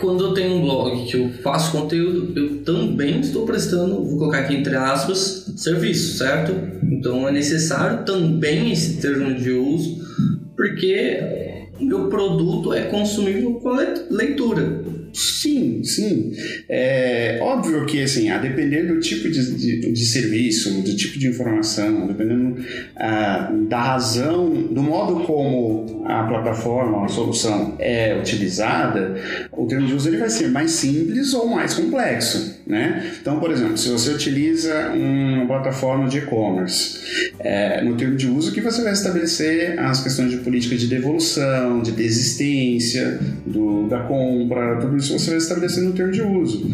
quando 0.04 0.22
eu 0.22 0.34
tenho 0.34 0.56
um 0.56 0.60
blog 0.60 1.02
que 1.06 1.16
eu 1.16 1.30
faço 1.42 1.72
conteúdo, 1.72 2.38
eu 2.38 2.62
também 2.62 3.20
estou 3.20 3.46
prestando, 3.46 4.04
vou 4.04 4.18
colocar 4.18 4.40
aqui 4.40 4.54
entre 4.54 4.76
aspas, 4.76 5.50
serviço, 5.56 6.18
certo? 6.18 6.52
Então 6.82 7.26
é 7.26 7.32
necessário 7.32 8.04
também 8.04 8.70
esse 8.70 9.00
termo 9.00 9.34
de 9.34 9.50
uso, 9.52 10.04
porque 10.54 11.64
meu 11.80 12.08
produto 12.08 12.74
é 12.74 12.82
consumível 12.82 13.54
com 13.54 13.70
leitura. 14.10 14.84
Sim, 15.14 15.84
sim. 15.84 16.32
É 16.68 17.38
óbvio 17.40 17.86
que, 17.86 18.02
assim, 18.02 18.30
a 18.30 18.38
depender 18.38 18.82
do 18.82 18.98
tipo 18.98 19.30
de, 19.30 19.54
de, 19.54 19.92
de 19.92 20.06
serviço, 20.06 20.82
do 20.82 20.96
tipo 20.96 21.18
de 21.18 21.28
informação, 21.28 22.08
dependendo 22.08 22.56
ah, 22.96 23.52
da 23.68 23.80
razão, 23.80 24.50
do 24.50 24.82
modo 24.82 25.20
como 25.20 26.04
a 26.04 26.24
plataforma, 26.24 27.04
a 27.04 27.08
solução 27.08 27.76
é 27.78 28.18
utilizada, 28.18 29.14
o 29.52 29.66
termo 29.66 29.86
de 29.86 29.94
uso 29.94 30.08
ele 30.08 30.16
vai 30.16 30.28
ser 30.28 30.48
mais 30.48 30.72
simples 30.72 31.32
ou 31.32 31.46
mais 31.46 31.74
complexo, 31.74 32.60
né? 32.66 33.12
Então, 33.20 33.38
por 33.38 33.52
exemplo, 33.52 33.78
se 33.78 33.88
você 33.90 34.10
utiliza 34.10 34.90
uma 34.94 35.46
plataforma 35.46 36.08
de 36.08 36.18
e-commerce, 36.18 36.98
é, 37.38 37.82
no 37.82 37.96
termo 37.96 38.16
de 38.16 38.26
uso 38.26 38.52
que 38.52 38.60
você 38.60 38.82
vai 38.82 38.92
estabelecer 38.92 39.78
as 39.78 40.02
questões 40.02 40.30
de 40.30 40.38
política 40.38 40.76
de 40.76 40.88
devolução, 40.88 41.80
de 41.82 41.92
desistência, 41.92 43.20
do, 43.46 43.86
da 43.86 44.00
compra, 44.00 44.76
tudo 44.80 44.96
isso 44.96 45.03
isso 45.04 45.18
você 45.18 45.30
vai 45.30 45.38
estabelecer 45.38 45.82
no 45.84 45.92
termo 45.92 46.12
de 46.12 46.22
uso. 46.22 46.64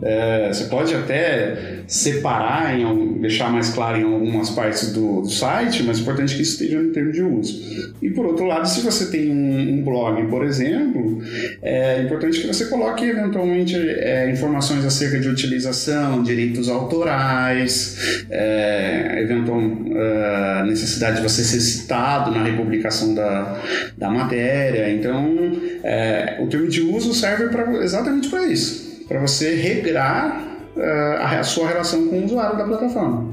É, 0.00 0.48
você 0.52 0.64
pode 0.64 0.94
até 0.94 1.78
separar, 1.88 2.78
em, 2.78 3.14
deixar 3.14 3.50
mais 3.50 3.70
claro 3.70 3.98
em 3.98 4.04
algumas 4.04 4.50
partes 4.50 4.92
do, 4.92 5.22
do, 5.22 5.30
site, 5.30 5.82
mas 5.82 5.98
é 5.98 6.02
importante 6.02 6.36
que 6.36 6.42
isso 6.42 6.52
esteja 6.52 6.80
no 6.80 6.92
termo 6.92 7.10
de 7.10 7.22
uso. 7.22 7.94
E 8.00 8.10
por 8.10 8.26
outro 8.26 8.44
lado, 8.44 8.68
se 8.68 8.80
você 8.82 9.06
tem 9.10 9.30
um, 9.30 9.78
um 9.78 9.82
blog, 9.82 10.24
por 10.28 10.44
exemplo, 10.44 11.20
é 11.62 12.02
importante 12.02 12.40
que 12.40 12.46
você 12.46 12.66
coloque 12.66 13.04
eventualmente 13.04 13.74
é, 13.74 14.30
informações 14.30 14.84
acerca 14.84 15.18
de 15.18 15.28
utilização, 15.28 16.22
direitos 16.22 16.68
autorais, 16.68 18.24
é, 18.30 19.22
eventual 19.22 19.60
é, 19.60 20.64
necessidade 20.66 21.16
de 21.16 21.22
você 21.22 21.42
ser 21.42 21.60
citado 21.60 22.30
na 22.30 22.44
republicação 22.44 23.14
da, 23.14 23.60
da 23.96 24.10
matéria. 24.10 24.92
Então, 24.92 25.52
é, 25.82 26.36
o 26.40 26.46
termo 26.46 26.68
de 26.68 26.82
uso 26.82 27.14
serve 27.14 27.48
pra, 27.48 27.64
exatamente 27.82 28.28
para 28.28 28.46
isso 28.46 28.88
para 29.08 29.18
você 29.18 29.54
regrar 29.56 30.46
uh, 30.76 31.38
a 31.38 31.42
sua 31.42 31.66
relação 31.66 32.06
com 32.08 32.18
o 32.20 32.24
usuário 32.26 32.58
da 32.58 32.64
plataforma. 32.64 33.26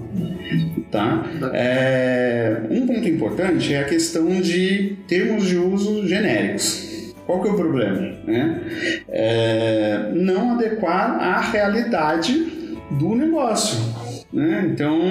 Tá? 0.89 1.25
É, 1.53 2.61
um 2.69 2.87
ponto 2.87 3.07
importante 3.07 3.73
é 3.73 3.81
a 3.81 3.83
questão 3.83 4.29
de 4.39 4.95
termos 5.07 5.45
de 5.45 5.57
uso 5.57 6.07
genéricos. 6.07 7.13
Qual 7.25 7.41
que 7.41 7.49
é 7.49 7.51
o 7.51 7.55
problema? 7.55 8.13
Né? 8.25 8.61
É, 9.09 10.11
não 10.13 10.53
adequar 10.53 11.19
à 11.19 11.41
realidade 11.41 12.33
do 12.91 13.15
negócio. 13.15 13.77
Né? 14.31 14.69
Então, 14.71 15.01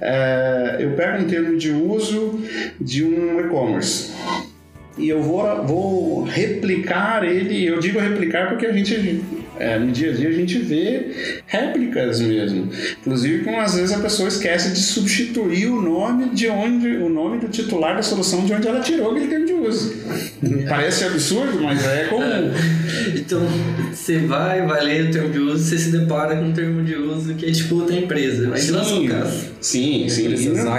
é, 0.00 0.78
eu 0.80 0.92
pego 0.92 1.22
um 1.22 1.26
termo 1.28 1.56
de 1.56 1.70
uso 1.70 2.40
de 2.80 3.04
um 3.04 3.38
e-commerce 3.38 4.12
e 4.98 5.08
eu 5.08 5.22
vou, 5.22 5.66
vou 5.66 6.22
replicar 6.24 7.24
ele. 7.24 7.64
Eu 7.64 7.80
digo 7.80 7.98
replicar 7.98 8.48
porque 8.48 8.66
a 8.66 8.72
gente 8.72 9.22
é, 9.62 9.78
no 9.78 9.92
dia 9.92 10.10
a 10.10 10.12
dia 10.12 10.28
a 10.28 10.32
gente 10.32 10.58
vê 10.58 11.06
réplicas 11.46 12.20
mesmo. 12.20 12.68
Inclusive, 13.00 13.44
como 13.44 13.60
às 13.60 13.76
vezes 13.76 13.92
a 13.92 14.00
pessoa 14.00 14.28
esquece 14.28 14.72
de 14.72 14.80
substituir 14.80 15.66
o 15.66 15.80
nome 15.80 16.30
de 16.30 16.48
onde 16.48 16.88
o 16.88 17.08
nome 17.08 17.38
do 17.38 17.48
titular 17.48 17.94
da 17.94 18.02
solução 18.02 18.44
de 18.44 18.52
onde 18.52 18.66
ela 18.66 18.80
tirou 18.80 19.12
aquele 19.12 19.28
termo 19.28 19.46
de 19.46 19.52
uso. 19.52 19.94
Parece 20.68 21.04
absurdo, 21.04 21.60
mas 21.62 21.86
é 21.86 22.06
comum. 22.06 22.50
Então, 23.14 23.40
você 23.92 24.18
vai, 24.18 24.66
vai 24.66 24.84
ler 24.84 25.08
o 25.08 25.10
termo 25.12 25.30
de 25.30 25.38
uso, 25.38 25.64
você 25.64 25.78
se 25.78 25.92
depara 25.92 26.34
com 26.36 26.46
um 26.46 26.52
termo 26.52 26.82
de 26.82 26.96
uso 26.96 27.34
que 27.34 27.46
é 27.46 27.52
tipo 27.52 27.76
outra 27.76 27.94
empresa. 27.94 28.48
Mas 28.48 28.62
sim, 28.62 28.72
não 28.72 29.06
caso. 29.06 29.44
Sim, 29.60 30.08
sim. 30.08 30.28
Não, 30.48 30.72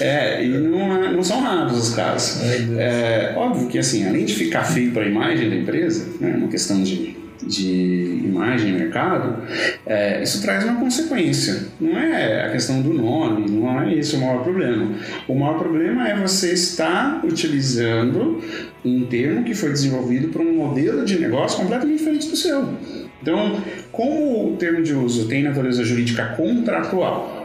é, 0.00 0.44
e 0.44 0.48
não, 0.48 1.12
não 1.14 1.22
são 1.24 1.40
raros 1.40 1.88
os 1.88 1.94
casos. 1.96 2.40
É, 2.78 3.34
óbvio 3.36 3.66
que 3.66 3.78
assim, 3.78 4.06
além 4.06 4.24
de 4.24 4.34
ficar 4.34 4.62
feio 4.62 4.92
para 4.92 5.02
a 5.02 5.06
imagem 5.06 5.50
da 5.50 5.56
empresa, 5.56 6.06
né, 6.20 6.36
uma 6.36 6.48
questão 6.48 6.80
de 6.80 7.23
de 7.46 8.22
imagem 8.24 8.70
e 8.70 8.72
mercado, 8.72 9.42
é, 9.86 10.22
isso 10.22 10.42
traz 10.42 10.64
uma 10.64 10.80
consequência. 10.80 11.68
Não 11.80 11.98
é 11.98 12.46
a 12.46 12.52
questão 12.52 12.82
do 12.82 12.92
nome, 12.92 13.50
não 13.50 13.80
é 13.80 13.94
isso 13.94 14.16
o 14.16 14.20
maior 14.20 14.42
problema. 14.42 14.90
O 15.28 15.34
maior 15.34 15.58
problema 15.58 16.08
é 16.08 16.16
você 16.16 16.52
estar 16.52 17.24
utilizando 17.24 18.40
um 18.84 19.06
termo 19.06 19.44
que 19.44 19.54
foi 19.54 19.70
desenvolvido 19.70 20.28
para 20.28 20.42
um 20.42 20.54
modelo 20.54 21.04
de 21.04 21.18
negócio 21.18 21.58
completamente 21.58 21.98
diferente 21.98 22.28
do 22.28 22.36
seu. 22.36 22.74
Então, 23.22 23.62
como 23.90 24.52
o 24.52 24.56
termo 24.56 24.82
de 24.82 24.92
uso 24.92 25.26
tem 25.28 25.42
natureza 25.42 25.82
jurídica 25.82 26.26
contratual, 26.36 27.43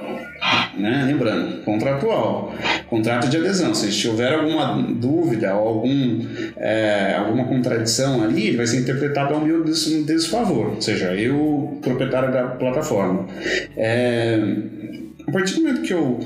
né? 0.78 1.04
Lembrando, 1.06 1.64
contratual, 1.64 2.54
contrato 2.88 3.28
de 3.30 3.38
adesão. 3.38 3.74
Se 3.74 3.90
tiver 3.92 4.34
alguma 4.34 4.82
dúvida 4.82 5.56
ou 5.56 5.68
algum, 5.68 6.26
é, 6.58 7.16
alguma 7.18 7.46
contradição 7.46 8.24
ali, 8.24 8.48
ele 8.48 8.58
vai 8.58 8.68
ser 8.68 8.80
interpretado 8.80 9.34
ao 9.34 9.42
meu 9.42 9.64
des 9.64 9.86
desfavor, 10.06 10.76
ou 10.76 10.82
seja, 10.82 11.14
eu, 11.14 11.78
proprietário 11.82 12.32
da 12.32 12.44
plataforma. 12.48 13.28
É, 13.76 14.40
a 15.28 15.32
partir 15.32 15.56
do 15.56 15.62
momento 15.62 15.82
que 15.82 15.94
eu 15.94 16.20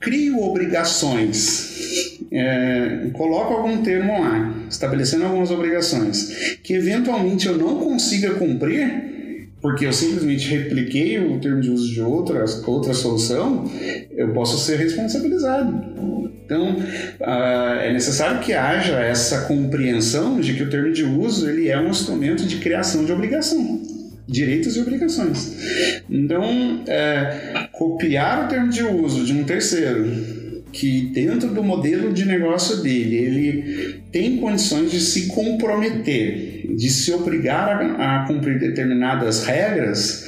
crio 0.00 0.40
obrigações, 0.40 2.18
é, 2.30 3.08
coloco 3.12 3.54
algum 3.54 3.82
termo 3.82 4.20
lá, 4.20 4.54
estabelecendo 4.70 5.24
algumas 5.24 5.50
obrigações, 5.50 6.58
que 6.62 6.74
eventualmente 6.74 7.46
eu 7.46 7.56
não 7.56 7.78
consiga 7.78 8.34
cumprir, 8.34 9.17
porque 9.60 9.86
eu 9.86 9.92
simplesmente 9.92 10.48
repliquei 10.48 11.18
o 11.18 11.40
termo 11.40 11.60
de 11.60 11.70
uso 11.70 11.92
de 11.92 12.00
outra, 12.00 12.44
outra 12.66 12.94
solução, 12.94 13.64
eu 14.10 14.32
posso 14.32 14.58
ser 14.58 14.76
responsabilizado. 14.76 16.28
Então, 16.44 16.76
uh, 16.76 17.80
é 17.80 17.92
necessário 17.92 18.40
que 18.40 18.54
haja 18.54 19.00
essa 19.00 19.42
compreensão 19.42 20.40
de 20.40 20.54
que 20.54 20.62
o 20.62 20.70
termo 20.70 20.92
de 20.92 21.04
uso 21.04 21.48
ele 21.48 21.68
é 21.68 21.78
um 21.78 21.88
instrumento 21.88 22.46
de 22.46 22.56
criação 22.56 23.04
de 23.04 23.12
obrigação 23.12 23.82
direitos 24.28 24.76
e 24.76 24.80
obrigações. 24.80 26.02
Então, 26.10 26.82
é, 26.86 27.66
copiar 27.72 28.44
o 28.44 28.48
termo 28.48 28.68
de 28.68 28.82
uso 28.82 29.24
de 29.24 29.32
um 29.32 29.42
terceiro 29.44 30.37
que 30.72 31.10
dentro 31.12 31.48
do 31.50 31.62
modelo 31.62 32.12
de 32.12 32.24
negócio 32.24 32.82
dele 32.82 33.16
ele 33.16 34.02
tem 34.12 34.36
condições 34.36 34.90
de 34.90 35.00
se 35.00 35.28
comprometer, 35.28 36.66
de 36.74 36.90
se 36.90 37.12
obrigar 37.12 37.80
a, 37.82 38.22
a 38.22 38.26
cumprir 38.26 38.58
determinadas 38.58 39.44
regras 39.44 40.26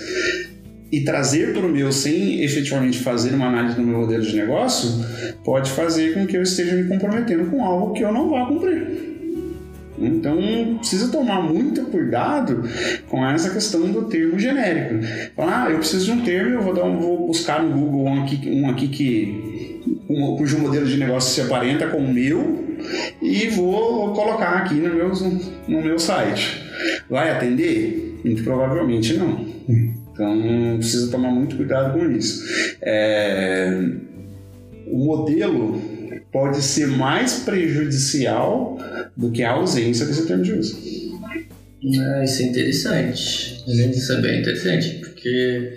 e 0.90 1.02
trazer 1.02 1.52
para 1.52 1.66
o 1.66 1.68
meu 1.68 1.92
sem 1.92 2.42
efetivamente 2.42 2.98
fazer 2.98 3.34
uma 3.34 3.46
análise 3.46 3.76
do 3.76 3.82
meu 3.82 4.00
modelo 4.00 4.24
de 4.24 4.34
negócio, 4.34 5.04
pode 5.44 5.70
fazer 5.70 6.14
com 6.14 6.26
que 6.26 6.36
eu 6.36 6.42
esteja 6.42 6.74
me 6.74 6.88
comprometendo 6.88 7.48
com 7.50 7.64
algo 7.64 7.92
que 7.92 8.02
eu 8.02 8.12
não 8.12 8.28
vá 8.28 8.46
cumprir. 8.46 9.09
Então 10.00 10.78
precisa 10.78 11.12
tomar 11.12 11.42
muito 11.42 11.82
cuidado 11.82 12.64
com 13.08 13.24
essa 13.26 13.50
questão 13.50 13.90
do 13.92 14.04
termo 14.04 14.38
genérico. 14.38 15.04
Ah, 15.36 15.68
eu 15.70 15.78
preciso 15.78 16.06
de 16.06 16.12
um 16.12 16.24
termo, 16.24 16.54
eu 16.54 16.62
vou, 16.62 16.74
dar 16.74 16.84
um, 16.84 16.98
vou 16.98 17.26
buscar 17.26 17.62
no 17.62 17.76
Google 17.76 18.06
um 18.06 18.22
aqui, 18.22 18.50
um 18.50 18.70
aqui 18.70 18.88
que 18.88 19.80
um, 20.08 20.36
cujo 20.36 20.58
modelo 20.58 20.86
de 20.86 20.96
negócio 20.96 21.34
se 21.34 21.40
aparenta 21.40 21.86
com 21.88 21.98
o 21.98 22.12
meu 22.12 22.64
e 23.20 23.48
vou 23.48 24.12
colocar 24.14 24.52
aqui 24.58 24.74
no 24.74 24.94
meu, 24.94 25.12
no 25.68 25.82
meu 25.82 25.98
site. 25.98 26.62
Vai 27.08 27.30
atender? 27.30 28.18
Muito 28.24 28.42
provavelmente 28.42 29.14
não. 29.14 29.46
Então 29.68 30.76
precisa 30.78 31.10
tomar 31.10 31.30
muito 31.30 31.56
cuidado 31.56 31.98
com 31.98 32.10
isso. 32.10 32.42
É, 32.82 33.78
o 34.86 34.98
modelo 35.04 35.99
pode 36.32 36.62
ser 36.62 36.86
mais 36.86 37.40
prejudicial 37.40 38.78
do 39.16 39.30
que 39.30 39.42
a 39.42 39.52
ausência 39.52 40.06
desse 40.06 40.26
termo 40.26 40.42
de 40.42 40.52
uso. 40.52 40.78
Ah, 41.82 42.24
isso 42.24 42.42
é 42.42 42.46
interessante. 42.46 43.64
Isso 43.66 44.12
é 44.12 44.20
bem 44.20 44.40
interessante, 44.40 44.98
porque 45.00 45.72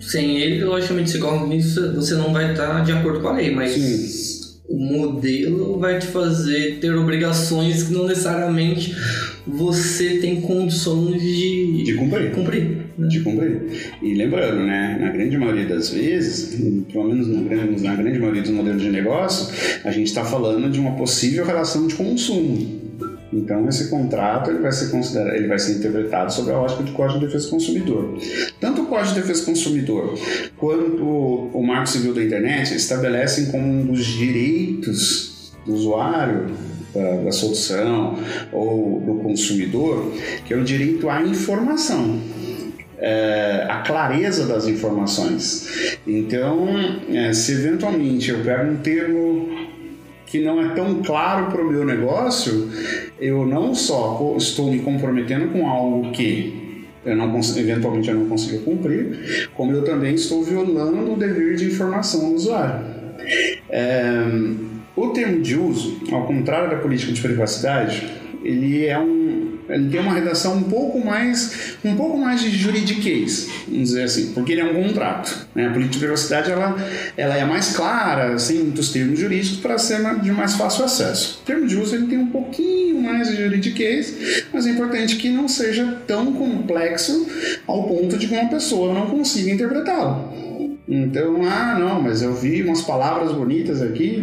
sem 0.00 0.38
ele, 0.40 0.64
logicamente, 0.64 1.16
isso, 1.56 1.92
você 1.94 2.14
não 2.14 2.32
vai 2.32 2.52
estar 2.52 2.84
de 2.84 2.92
acordo 2.92 3.20
com 3.20 3.28
a 3.28 3.32
lei, 3.32 3.54
mas 3.54 3.72
Sim. 3.72 4.31
O 4.72 4.78
modelo 4.78 5.78
vai 5.78 5.98
te 5.98 6.06
fazer 6.06 6.78
ter 6.80 6.94
obrigações 6.94 7.82
que 7.82 7.92
não 7.92 8.06
necessariamente 8.06 8.96
você 9.46 10.18
tem 10.18 10.40
condições 10.40 11.20
de, 11.20 11.82
de 11.84 11.94
cumprir. 11.94 12.32
cumprir 12.32 12.82
né? 12.96 13.08
De 13.08 13.20
cumprir. 13.20 13.62
E 14.00 14.14
lembrando, 14.14 14.62
né, 14.62 14.96
na 14.98 15.10
grande 15.10 15.36
maioria 15.36 15.66
das 15.66 15.90
vezes, 15.90 16.58
pelo 16.90 17.04
menos 17.04 17.28
na 17.28 17.42
grande, 17.42 17.82
na 17.82 17.94
grande 17.94 18.18
maioria 18.18 18.42
dos 18.42 18.50
modelos 18.50 18.80
de 18.80 18.90
negócio, 18.90 19.54
a 19.84 19.90
gente 19.90 20.06
está 20.06 20.24
falando 20.24 20.70
de 20.70 20.80
uma 20.80 20.92
possível 20.92 21.44
relação 21.44 21.86
de 21.86 21.94
consumo. 21.94 22.81
Então 23.32 23.68
esse 23.68 23.88
contrato 23.88 24.50
ele 24.50 24.58
vai 24.58 24.72
ser 24.72 24.90
considerado, 24.90 25.34
ele 25.34 25.48
vai 25.48 25.58
ser 25.58 25.78
interpretado 25.78 26.32
sob 26.32 26.50
a 26.50 26.58
ótica 26.58 26.82
do 26.82 26.92
Código 26.92 27.20
de 27.20 27.26
Defesa 27.26 27.46
do 27.46 27.50
Consumidor. 27.50 28.18
Tanto 28.60 28.82
o 28.82 28.86
Código 28.86 29.14
de 29.14 29.20
Defesa 29.20 29.40
do 29.40 29.46
Consumidor 29.46 30.18
quanto 30.58 31.04
o 31.04 31.62
Marco 31.66 31.88
Civil 31.88 32.14
da 32.14 32.22
Internet 32.22 32.74
estabelecem 32.74 33.46
como 33.46 33.66
um 33.66 33.86
dos 33.86 34.04
direitos 34.04 35.52
do 35.64 35.74
usuário 35.74 36.46
da, 36.94 37.16
da 37.24 37.32
solução 37.32 38.18
ou 38.52 39.00
do 39.00 39.14
consumidor, 39.22 40.12
que 40.44 40.52
é 40.52 40.56
o 40.56 40.64
direito 40.64 41.08
à 41.08 41.22
informação. 41.22 42.20
É, 43.04 43.66
a 43.68 43.78
clareza 43.78 44.46
das 44.46 44.68
informações. 44.68 45.98
Então, 46.06 46.68
é, 47.12 47.32
se 47.32 47.52
eventualmente 47.52 48.30
eu 48.30 48.44
pego 48.44 48.70
um 48.70 48.76
termo 48.76 49.61
que 50.32 50.40
não 50.40 50.62
é 50.62 50.70
tão 50.70 51.02
claro 51.02 51.52
para 51.52 51.60
o 51.60 51.70
meu 51.70 51.84
negócio, 51.84 52.70
eu 53.20 53.44
não 53.44 53.74
só 53.74 54.34
estou 54.38 54.72
me 54.72 54.78
comprometendo 54.78 55.52
com 55.52 55.68
algo 55.68 56.10
que 56.10 56.86
eu 57.04 57.14
não 57.14 57.38
eventualmente 57.38 58.08
eu 58.08 58.14
não 58.14 58.26
consigo 58.26 58.64
cumprir, 58.64 59.50
como 59.54 59.72
eu 59.72 59.84
também 59.84 60.14
estou 60.14 60.42
violando 60.42 61.12
o 61.12 61.16
dever 61.16 61.56
de 61.56 61.66
informação 61.66 62.30
do 62.30 62.36
usuário. 62.36 62.82
É, 63.68 64.22
o 64.96 65.08
termo 65.08 65.42
de 65.42 65.54
uso, 65.54 66.00
ao 66.10 66.26
contrário 66.26 66.70
da 66.70 66.76
política 66.76 67.12
de 67.12 67.20
privacidade, 67.20 68.10
ele 68.42 68.86
é 68.86 68.98
um 68.98 69.41
ele 69.68 69.88
tem 69.90 70.00
uma 70.00 70.12
redação 70.12 70.56
um 70.56 70.62
pouco 70.64 71.04
mais 71.04 71.76
um 71.84 71.96
pouco 71.96 72.18
mais 72.18 72.40
de 72.40 72.50
juridiquês, 72.50 73.48
vamos 73.66 73.88
dizer 73.88 74.04
assim, 74.04 74.32
porque 74.32 74.52
ele 74.52 74.60
é 74.60 74.64
um 74.64 74.82
contrato. 74.82 75.46
Né? 75.54 75.66
A 75.66 75.70
política 75.70 75.92
de 75.92 75.98
privacidade 75.98 76.50
ela, 76.50 76.76
ela 77.16 77.36
é 77.36 77.44
mais 77.44 77.74
clara, 77.74 78.38
sem 78.38 78.58
muitos 78.58 78.90
termos 78.90 79.18
jurídicos, 79.18 79.58
para 79.58 79.78
ser 79.78 80.02
de 80.20 80.30
mais 80.32 80.54
fácil 80.54 80.84
acesso. 80.84 81.40
O 81.42 81.46
termo 81.46 81.66
de 81.66 81.76
uso 81.76 81.94
ele 81.94 82.06
tem 82.06 82.18
um 82.18 82.28
pouquinho 82.28 83.02
mais 83.02 83.28
de 83.28 83.36
juridiquês, 83.36 84.44
mas 84.52 84.66
é 84.66 84.70
importante 84.70 85.16
que 85.16 85.28
não 85.28 85.48
seja 85.48 85.98
tão 86.06 86.32
complexo 86.32 87.26
ao 87.66 87.84
ponto 87.84 88.16
de 88.16 88.26
que 88.26 88.34
uma 88.34 88.48
pessoa 88.48 88.92
não 88.92 89.06
consiga 89.06 89.50
interpretá-lo. 89.50 90.42
Então, 90.88 91.40
ah, 91.44 91.78
não, 91.78 92.02
mas 92.02 92.22
eu 92.22 92.34
vi 92.34 92.62
umas 92.62 92.82
palavras 92.82 93.32
bonitas 93.32 93.80
aqui 93.80 94.22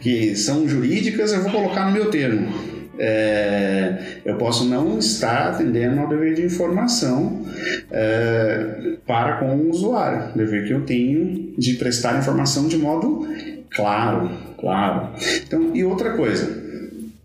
que 0.00 0.34
são 0.34 0.66
jurídicas, 0.68 1.32
eu 1.32 1.42
vou 1.42 1.52
colocar 1.52 1.86
no 1.86 1.92
meu 1.92 2.10
termo 2.10 2.69
é, 3.02 4.20
eu 4.26 4.36
posso 4.36 4.66
não 4.66 4.98
estar 4.98 5.48
atendendo 5.48 6.00
ao 6.00 6.08
dever 6.08 6.34
de 6.34 6.42
informação 6.42 7.46
é, 7.90 8.96
para 9.06 9.38
com 9.38 9.56
o 9.56 9.70
usuário, 9.70 10.36
dever 10.36 10.66
que 10.66 10.74
eu 10.74 10.82
tenho 10.82 11.54
de 11.56 11.74
prestar 11.74 12.18
informação 12.18 12.68
de 12.68 12.76
modo 12.76 13.26
claro, 13.70 14.30
claro. 14.58 15.14
Então, 15.46 15.74
e 15.74 15.82
outra 15.82 16.10
coisa, 16.10 16.46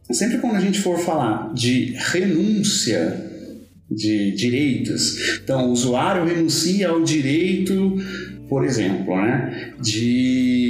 sempre 0.09 0.37
quando 0.37 0.55
a 0.55 0.61
gente 0.61 0.79
for 0.79 0.97
falar 0.97 1.53
de 1.53 1.93
renúncia 1.97 3.33
de 3.91 4.31
direitos. 4.31 5.39
Então, 5.43 5.67
o 5.67 5.71
usuário 5.71 6.25
renuncia 6.25 6.87
ao 6.87 7.03
direito, 7.03 7.97
por 8.47 8.63
exemplo, 8.63 9.15
né, 9.17 9.73
de 9.81 10.64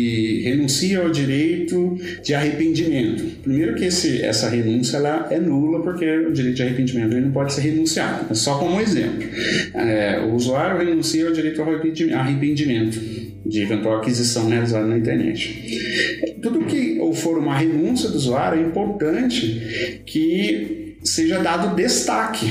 renuncia 0.45 0.99
ao 0.99 1.10
direito 1.10 1.97
de 2.23 2.36
arrependimento. 2.36 3.23
Primeiro 3.41 3.73
que 3.73 3.86
esse, 3.86 4.21
essa 4.21 4.47
renúncia 4.47 4.97
ela 4.97 5.27
é 5.31 5.39
nula 5.39 5.81
porque 5.81 6.05
o 6.05 6.31
direito 6.31 6.55
de 6.55 6.62
arrependimento 6.62 7.13
ele 7.13 7.25
não 7.25 7.31
pode 7.31 7.51
ser 7.51 7.62
renunciado. 7.62 8.25
Mas 8.29 8.39
só 8.39 8.60
como 8.60 8.79
exemplo, 8.79 9.27
é, 9.73 10.19
o 10.19 10.36
usuário 10.36 10.77
renuncia 10.77 11.25
ao 11.25 11.34
direito 11.34 11.62
ao 11.62 11.69
arrependimento 11.69 12.99
de 13.43 13.62
eventual 13.62 13.97
aquisição 13.97 14.47
realizada 14.47 14.86
na 14.86 14.97
internet. 14.97 16.36
Tudo 16.41 16.65
que 16.65 16.99
for 17.15 17.39
uma 17.39 17.58
renúncia 17.58 18.10
do 18.10 18.15
usuário 18.15 18.62
é 18.62 18.67
importante 18.67 20.03
que 20.05 20.97
seja 21.03 21.39
dado 21.39 21.75
destaque 21.75 22.45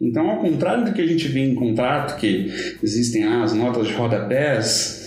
então, 0.00 0.30
ao 0.30 0.40
contrário 0.40 0.84
do 0.84 0.92
que 0.92 1.02
a 1.02 1.06
gente 1.06 1.26
vê 1.28 1.40
em 1.40 1.54
contrato, 1.54 2.18
que 2.20 2.52
existem 2.82 3.24
ah, 3.24 3.42
as 3.42 3.52
notas 3.52 3.88
de 3.88 3.94
rodapés, 3.94 4.97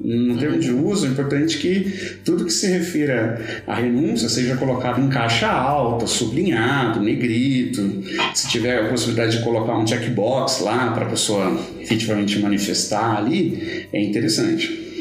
no 0.00 0.36
termo 0.38 0.58
de 0.58 0.70
uso, 0.70 1.06
é 1.06 1.10
importante 1.10 1.58
que 1.58 2.18
tudo 2.24 2.44
que 2.44 2.52
se 2.52 2.66
refira 2.66 3.62
à 3.66 3.74
renúncia 3.74 4.28
seja 4.28 4.56
colocado 4.56 5.00
em 5.00 5.08
caixa 5.08 5.48
alta, 5.48 6.06
sublinhado, 6.06 7.00
negrito. 7.00 8.02
Se 8.34 8.48
tiver 8.48 8.86
a 8.86 8.88
possibilidade 8.88 9.38
de 9.38 9.44
colocar 9.44 9.76
um 9.76 9.86
checkbox 9.86 10.60
lá 10.60 10.92
para 10.92 11.06
a 11.06 11.10
pessoa 11.10 11.58
efetivamente 11.80 12.38
manifestar 12.38 13.18
ali, 13.18 13.86
é 13.92 14.02
interessante. 14.02 14.91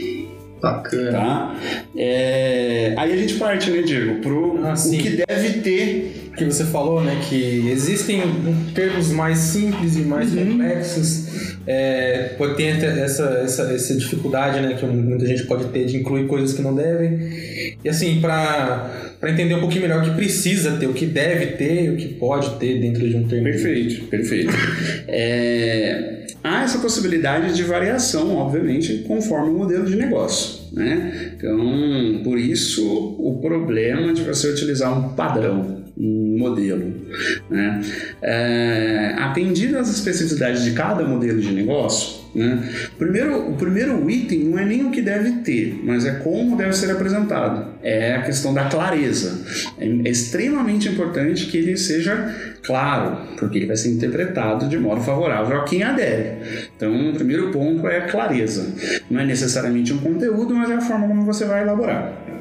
Bacana. 0.62 1.12
Tá? 1.12 1.56
É... 1.98 2.94
Aí 2.98 3.14
a 3.14 3.18
gente 3.18 3.36
parte, 3.36 3.70
né, 3.72 3.82
Diego, 3.82 4.22
pro 4.22 4.60
Ah, 4.64 4.74
o 4.74 4.92
que 4.92 5.24
deve 5.28 5.62
ter 5.62 6.22
que 6.38 6.46
você 6.46 6.64
falou, 6.66 7.04
né, 7.04 7.20
que 7.28 7.70
existem 7.70 8.22
termos 8.74 9.12
mais 9.12 9.38
simples 9.38 9.98
e 9.98 10.02
mais 10.02 10.34
complexos. 10.34 11.58
É, 11.68 12.34
pode 12.38 12.56
ter 12.56 12.84
essa, 12.84 13.42
essa, 13.44 13.64
essa 13.74 13.96
dificuldade, 13.96 14.60
né, 14.62 14.74
que 14.74 14.86
muita 14.86 15.26
gente 15.26 15.44
pode 15.44 15.66
ter 15.66 15.86
de 15.86 15.98
incluir 15.98 16.28
coisas 16.28 16.54
que 16.54 16.62
não 16.62 16.74
devem. 16.74 17.20
E 17.84 17.90
assim, 17.90 18.20
para 18.22 19.10
para 19.22 19.30
entender 19.30 19.54
um 19.54 19.60
pouquinho 19.60 19.84
melhor 19.84 20.02
o 20.02 20.10
que 20.10 20.16
precisa 20.16 20.78
ter, 20.78 20.88
o 20.88 20.94
que 20.94 21.06
deve 21.06 21.46
ter, 21.58 21.86
e 21.86 21.90
o 21.92 21.96
que 21.96 22.08
pode 22.08 22.58
ter 22.58 22.82
dentro 22.82 23.08
de 23.08 23.16
um 23.16 23.28
termo. 23.28 23.44
Perfeito, 23.44 24.06
perfeito. 24.06 24.52
É, 25.08 26.21
há 26.44 26.64
essa 26.64 26.80
possibilidade 26.80 27.56
de 27.56 27.64
variação, 27.64 28.36
obviamente, 28.36 29.04
conforme 29.08 29.50
o 29.50 29.58
modelo 29.58 29.86
de 29.86 29.96
negócio. 29.96 30.62
Né? 30.72 31.34
Então, 31.36 32.22
por 32.24 32.38
isso, 32.38 33.16
o 33.20 33.40
problema 33.42 34.14
de 34.14 34.24
você 34.24 34.50
utilizar 34.50 34.98
um 34.98 35.10
padrão, 35.14 35.81
modelo. 36.02 36.94
Né? 37.50 37.82
É, 38.22 39.16
atendido 39.20 39.78
às 39.78 39.90
especificidades 39.90 40.64
de 40.64 40.72
cada 40.72 41.04
modelo 41.04 41.40
de 41.40 41.52
negócio, 41.52 42.22
né? 42.34 42.64
Primeiro, 42.98 43.50
o 43.50 43.56
primeiro 43.56 44.10
item 44.10 44.46
não 44.46 44.58
é 44.58 44.66
nem 44.66 44.86
o 44.86 44.92
que 44.92 45.02
deve 45.02 45.42
ter, 45.44 45.82
mas 45.84 46.06
é 46.06 46.14
como 46.16 46.56
deve 46.56 46.74
ser 46.74 46.90
apresentado. 46.90 47.74
É 47.84 48.16
a 48.16 48.22
questão 48.22 48.54
da 48.54 48.66
clareza. 48.66 49.46
É 49.78 50.10
extremamente 50.10 50.88
importante 50.88 51.48
que 51.48 51.58
ele 51.58 51.76
seja 51.76 52.34
claro, 52.64 53.18
porque 53.38 53.58
ele 53.58 53.66
vai 53.66 53.76
ser 53.76 53.90
interpretado 53.90 54.68
de 54.70 54.78
modo 54.78 55.02
favorável 55.02 55.58
a 55.58 55.66
quem 55.66 55.84
adere. 55.84 56.38
Então, 56.76 57.10
o 57.10 57.14
primeiro 57.14 57.52
ponto 57.52 57.88
é 57.88 57.98
a 57.98 58.08
clareza. 58.08 58.66
Não 59.10 59.20
é 59.20 59.26
necessariamente 59.26 59.94
um 59.94 59.98
conteúdo, 59.98 60.56
mas 60.56 60.70
é 60.70 60.76
a 60.76 60.82
forma 60.82 61.08
como 61.08 61.26
você 61.26 61.46
vai 61.46 61.64
elaborar. 61.64 62.41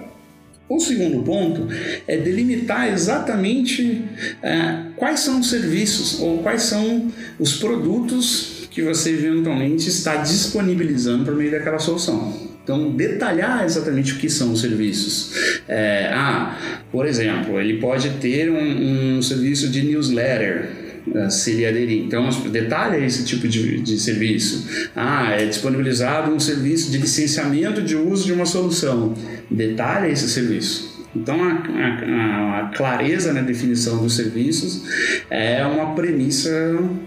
O 0.71 0.79
segundo 0.79 1.21
ponto 1.25 1.67
é 2.07 2.17
delimitar 2.17 2.93
exatamente 2.93 4.05
é, 4.41 4.85
quais 4.97 5.19
são 5.19 5.41
os 5.41 5.51
serviços 5.51 6.21
ou 6.21 6.45
quais 6.45 6.63
são 6.63 7.11
os 7.41 7.55
produtos 7.55 8.69
que 8.71 8.81
você 8.81 9.11
eventualmente 9.11 9.89
está 9.89 10.19
disponibilizando 10.19 11.25
por 11.25 11.35
meio 11.35 11.51
daquela 11.51 11.81
solução. 11.81 12.33
Então, 12.63 12.93
detalhar 12.93 13.65
exatamente 13.65 14.13
o 14.13 14.19
que 14.19 14.31
são 14.31 14.53
os 14.53 14.61
serviços. 14.61 15.61
É, 15.67 16.09
ah, 16.13 16.57
por 16.93 17.05
exemplo, 17.05 17.61
ele 17.61 17.81
pode 17.81 18.09
ter 18.21 18.49
um, 18.49 19.17
um 19.17 19.23
serviço 19.23 19.69
de 19.69 19.83
newsletter 19.83 20.69
se 21.31 21.53
ele 21.53 21.67
aderir. 21.67 22.05
Então, 22.05 22.29
detalha 22.51 22.97
esse 22.99 23.25
tipo 23.25 23.49
de, 23.49 23.81
de 23.81 23.99
serviço. 23.99 24.89
Ah, 24.95 25.33
é 25.33 25.47
disponibilizado 25.47 26.31
um 26.31 26.41
serviço 26.41 26.91
de 26.91 26.99
licenciamento 26.99 27.83
de 27.83 27.97
uso 27.97 28.27
de 28.27 28.33
uma 28.33 28.47
solução. 28.47 29.15
Detalha 29.51 30.09
esse 30.09 30.29
serviço. 30.29 30.91
Então, 31.15 31.43
a, 31.43 31.49
a, 31.49 32.61
a, 32.61 32.69
clareza 32.69 33.33
na 33.33 33.41
definição 33.41 33.99
dos 33.99 34.15
serviços 34.15 35.25
é 35.29 35.65
uma 35.67 35.95
premissa, 35.95 36.51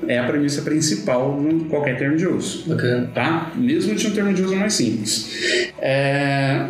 é 0.07 0.19
a 0.19 0.25
premissa 0.25 0.61
principal 0.61 1.41
de 1.41 1.65
qualquer 1.65 1.97
termo 1.97 2.17
de 2.17 2.27
uso. 2.27 2.67
Bacana. 2.67 3.09
Tá? 3.13 3.51
Mesmo 3.55 3.95
de 3.95 4.07
um 4.07 4.11
termo 4.11 4.33
de 4.33 4.41
uso 4.41 4.55
mais 4.55 4.73
simples. 4.73 5.71
É... 5.79 6.67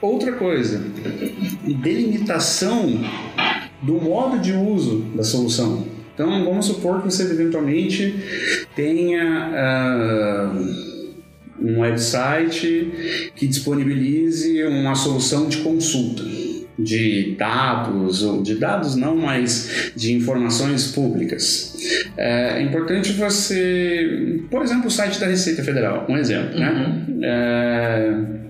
Outra 0.00 0.32
coisa, 0.32 0.82
delimitação 1.64 3.00
do 3.80 3.94
modo 3.94 4.38
de 4.38 4.52
uso 4.52 4.98
da 5.14 5.22
solução. 5.22 5.86
Então, 6.16 6.46
vamos 6.46 6.64
supor 6.64 7.02
que 7.02 7.12
você 7.12 7.24
eventualmente 7.24 8.14
tenha 8.74 9.50
uh, 9.52 10.58
um 11.60 11.80
website 11.80 13.30
que 13.36 13.46
disponibilize 13.46 14.64
uma 14.64 14.94
solução 14.94 15.46
de 15.46 15.58
consulta 15.58 16.22
de 16.78 17.34
dados, 17.38 18.22
ou 18.22 18.42
de 18.42 18.54
dados 18.54 18.96
não, 18.96 19.16
mas 19.16 19.92
de 19.94 20.14
informações 20.14 20.92
públicas. 20.92 21.76
É 22.16 22.62
importante 22.62 23.12
você, 23.12 24.40
por 24.50 24.62
exemplo, 24.62 24.86
o 24.86 24.90
site 24.90 25.20
da 25.20 25.26
Receita 25.26 25.62
Federal, 25.62 26.06
um 26.08 26.16
exemplo, 26.16 26.58
né? 26.58 27.06
É, 27.22 28.45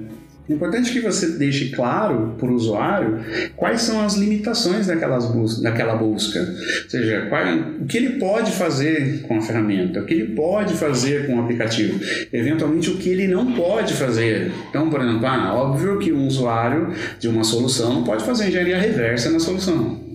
é 0.48 0.52
importante 0.52 0.92
que 0.92 1.00
você 1.00 1.32
deixe 1.32 1.70
claro 1.70 2.36
para 2.38 2.48
o 2.48 2.54
usuário 2.54 3.20
quais 3.56 3.82
são 3.82 4.04
as 4.04 4.14
limitações 4.14 4.86
daquelas 4.86 5.26
bus 5.26 5.60
daquela 5.60 5.96
busca. 5.96 6.38
Ou 6.40 6.90
seja, 6.90 7.26
qual, 7.28 7.42
o 7.80 7.86
que 7.86 7.96
ele 7.96 8.10
pode 8.18 8.52
fazer 8.52 9.22
com 9.22 9.38
a 9.38 9.42
ferramenta, 9.42 10.00
o 10.00 10.04
que 10.04 10.14
ele 10.14 10.34
pode 10.34 10.74
fazer 10.74 11.26
com 11.26 11.36
o 11.36 11.40
aplicativo, 11.40 11.98
eventualmente 12.32 12.90
o 12.90 12.96
que 12.96 13.08
ele 13.08 13.26
não 13.26 13.52
pode 13.52 13.94
fazer. 13.94 14.52
Então, 14.70 14.88
por 14.88 15.00
exemplo, 15.00 15.26
ah, 15.26 15.54
óbvio 15.54 15.98
que 15.98 16.12
um 16.12 16.26
usuário 16.26 16.92
de 17.18 17.28
uma 17.28 17.42
solução 17.42 17.94
não 17.94 18.04
pode 18.04 18.24
fazer 18.24 18.48
engenharia 18.48 18.78
reversa 18.78 19.30
na 19.30 19.40
solução. 19.40 20.06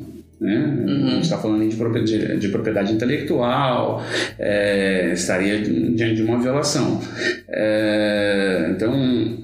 Né? 0.41 0.55
Uhum. 0.57 1.07
A 1.07 1.09
gente 1.11 1.23
está 1.23 1.37
falando 1.37 1.69
de 1.69 1.75
propriedade, 1.75 2.39
de 2.39 2.49
propriedade 2.49 2.91
intelectual, 2.91 4.03
é, 4.39 5.11
estaria 5.13 5.61
diante 5.61 6.15
de 6.15 6.23
uma 6.23 6.39
violação. 6.39 6.99
É, 7.47 8.71
então, 8.71 9.37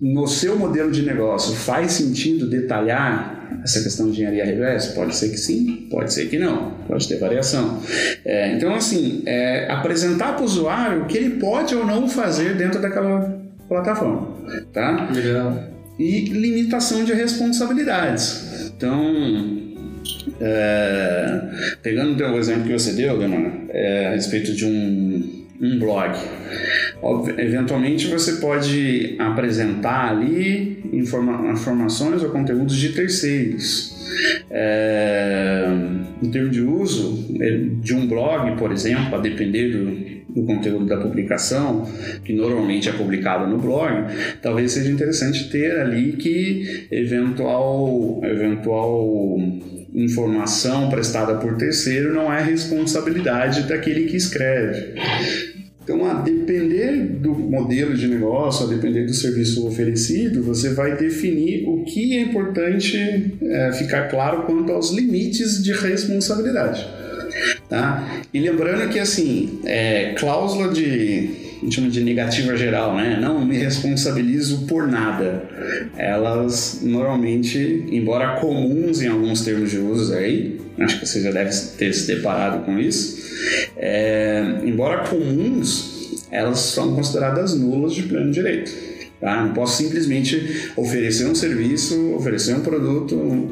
no 0.00 0.26
seu 0.26 0.56
modelo 0.56 0.90
de 0.90 1.02
negócio 1.02 1.54
faz 1.54 1.92
sentido 1.92 2.48
detalhar 2.48 3.60
essa 3.64 3.82
questão 3.82 4.06
de 4.06 4.12
engenharia 4.12 4.44
reversa? 4.44 4.94
Pode 4.94 5.16
ser 5.16 5.30
que 5.30 5.38
sim, 5.38 5.88
pode 5.90 6.12
ser 6.12 6.28
que 6.28 6.38
não, 6.38 6.72
pode 6.86 7.08
ter 7.08 7.18
variação. 7.18 7.80
É, 8.24 8.54
então, 8.54 8.74
assim, 8.74 9.22
é, 9.26 9.70
apresentar 9.70 10.34
para 10.34 10.42
o 10.42 10.44
usuário 10.44 11.02
o 11.02 11.06
que 11.06 11.16
ele 11.16 11.38
pode 11.40 11.74
ou 11.74 11.84
não 11.84 12.08
fazer 12.08 12.56
dentro 12.56 12.80
daquela 12.80 13.40
plataforma. 13.68 14.36
Tá? 14.72 15.10
Legal. 15.12 15.64
E 15.98 16.26
limitação 16.26 17.04
de 17.04 17.12
responsabilidades. 17.12 18.70
Então, 18.76 19.64
é, 20.40 21.40
pegando 21.82 22.22
o 22.22 22.38
exemplo 22.38 22.64
que 22.64 22.72
você 22.72 22.92
deu, 22.92 23.16
Leonardo, 23.16 23.70
é, 23.70 24.08
a 24.08 24.10
respeito 24.10 24.52
de 24.52 24.64
um, 24.64 25.46
um 25.60 25.78
blog. 25.78 26.16
Eventualmente 27.38 28.08
você 28.08 28.36
pode 28.36 29.16
apresentar 29.18 30.10
ali 30.10 30.76
informa 30.92 31.52
informações 31.52 32.22
ou 32.22 32.30
conteúdos 32.30 32.76
de 32.76 32.90
terceiros. 32.90 33.94
É, 34.50 35.68
em 36.22 36.30
termos 36.30 36.52
de 36.52 36.62
uso 36.62 37.28
de 37.80 37.94
um 37.94 38.06
blog, 38.06 38.56
por 38.56 38.72
exemplo, 38.72 39.14
a 39.14 39.18
depender 39.18 39.70
do, 39.70 40.34
do 40.34 40.46
conteúdo 40.46 40.86
da 40.86 40.96
publicação, 40.96 41.86
que 42.24 42.32
normalmente 42.32 42.88
é 42.88 42.92
publicado 42.92 43.46
no 43.46 43.58
blog, 43.58 44.06
talvez 44.40 44.72
seja 44.72 44.90
interessante 44.90 45.50
ter 45.50 45.78
ali 45.78 46.12
que 46.12 46.86
eventual, 46.90 48.20
eventual 48.24 49.38
informação 49.94 50.90
prestada 50.90 51.36
por 51.36 51.56
terceiro 51.56 52.12
não 52.12 52.32
é 52.32 52.42
responsabilidade 52.42 53.62
daquele 53.62 54.04
que 54.04 54.16
escreve. 54.16 54.94
Então, 55.86 56.04
a 56.04 56.14
depender 56.14 56.96
do 57.20 57.30
modelo 57.32 57.94
de 57.94 58.08
negócio, 58.08 58.66
a 58.66 58.68
depender 58.68 59.04
do 59.04 59.14
serviço 59.14 59.64
oferecido, 59.68 60.42
você 60.42 60.74
vai 60.74 60.96
definir 60.96 61.64
o 61.68 61.84
que 61.84 62.16
é 62.16 62.22
importante 62.22 62.98
é, 63.40 63.72
ficar 63.72 64.08
claro 64.08 64.42
quanto 64.42 64.72
aos 64.72 64.90
limites 64.90 65.62
de 65.62 65.72
responsabilidade. 65.72 66.84
Tá? 67.68 68.20
E 68.34 68.40
lembrando 68.40 68.90
que, 68.90 68.98
assim, 68.98 69.60
é, 69.64 70.14
cláusula 70.18 70.72
de 70.72 71.46
a 71.56 71.64
gente 71.64 71.74
chama 71.76 71.88
de 71.88 72.02
negativa 72.02 72.54
geral, 72.56 72.94
né? 72.96 73.18
Não 73.20 73.44
me 73.44 73.56
responsabilizo 73.56 74.66
por 74.66 74.86
nada. 74.86 75.42
Elas 75.96 76.80
normalmente, 76.82 77.86
embora 77.90 78.40
comuns 78.40 79.00
em 79.00 79.08
alguns 79.08 79.40
termos 79.40 79.70
de 79.70 79.78
uso 79.78 80.12
aí, 80.14 80.60
acho 80.78 81.00
que 81.00 81.06
você 81.06 81.22
já 81.22 81.30
deve 81.30 81.50
ter 81.78 81.94
se 81.94 82.06
deparado 82.06 82.64
com 82.64 82.78
isso, 82.78 83.25
é, 83.76 84.60
embora 84.64 85.08
comuns, 85.08 86.26
elas 86.30 86.58
são 86.58 86.94
consideradas 86.94 87.54
nulas 87.54 87.94
de 87.94 88.02
pleno 88.02 88.30
direito. 88.32 88.86
Tá? 89.20 89.42
Não 89.44 89.54
posso 89.54 89.82
simplesmente 89.82 90.70
oferecer 90.76 91.26
um 91.26 91.34
serviço, 91.34 92.14
oferecer 92.14 92.54
um 92.54 92.60
produto 92.60 93.50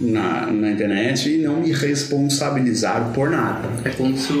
na, 0.00 0.46
na 0.48 0.70
internet 0.70 1.30
e 1.30 1.38
não 1.38 1.62
me 1.62 1.72
responsabilizar 1.72 3.10
por 3.14 3.30
nada. 3.30 3.68
É 3.84 3.90
como 3.90 4.16
se, 4.18 4.32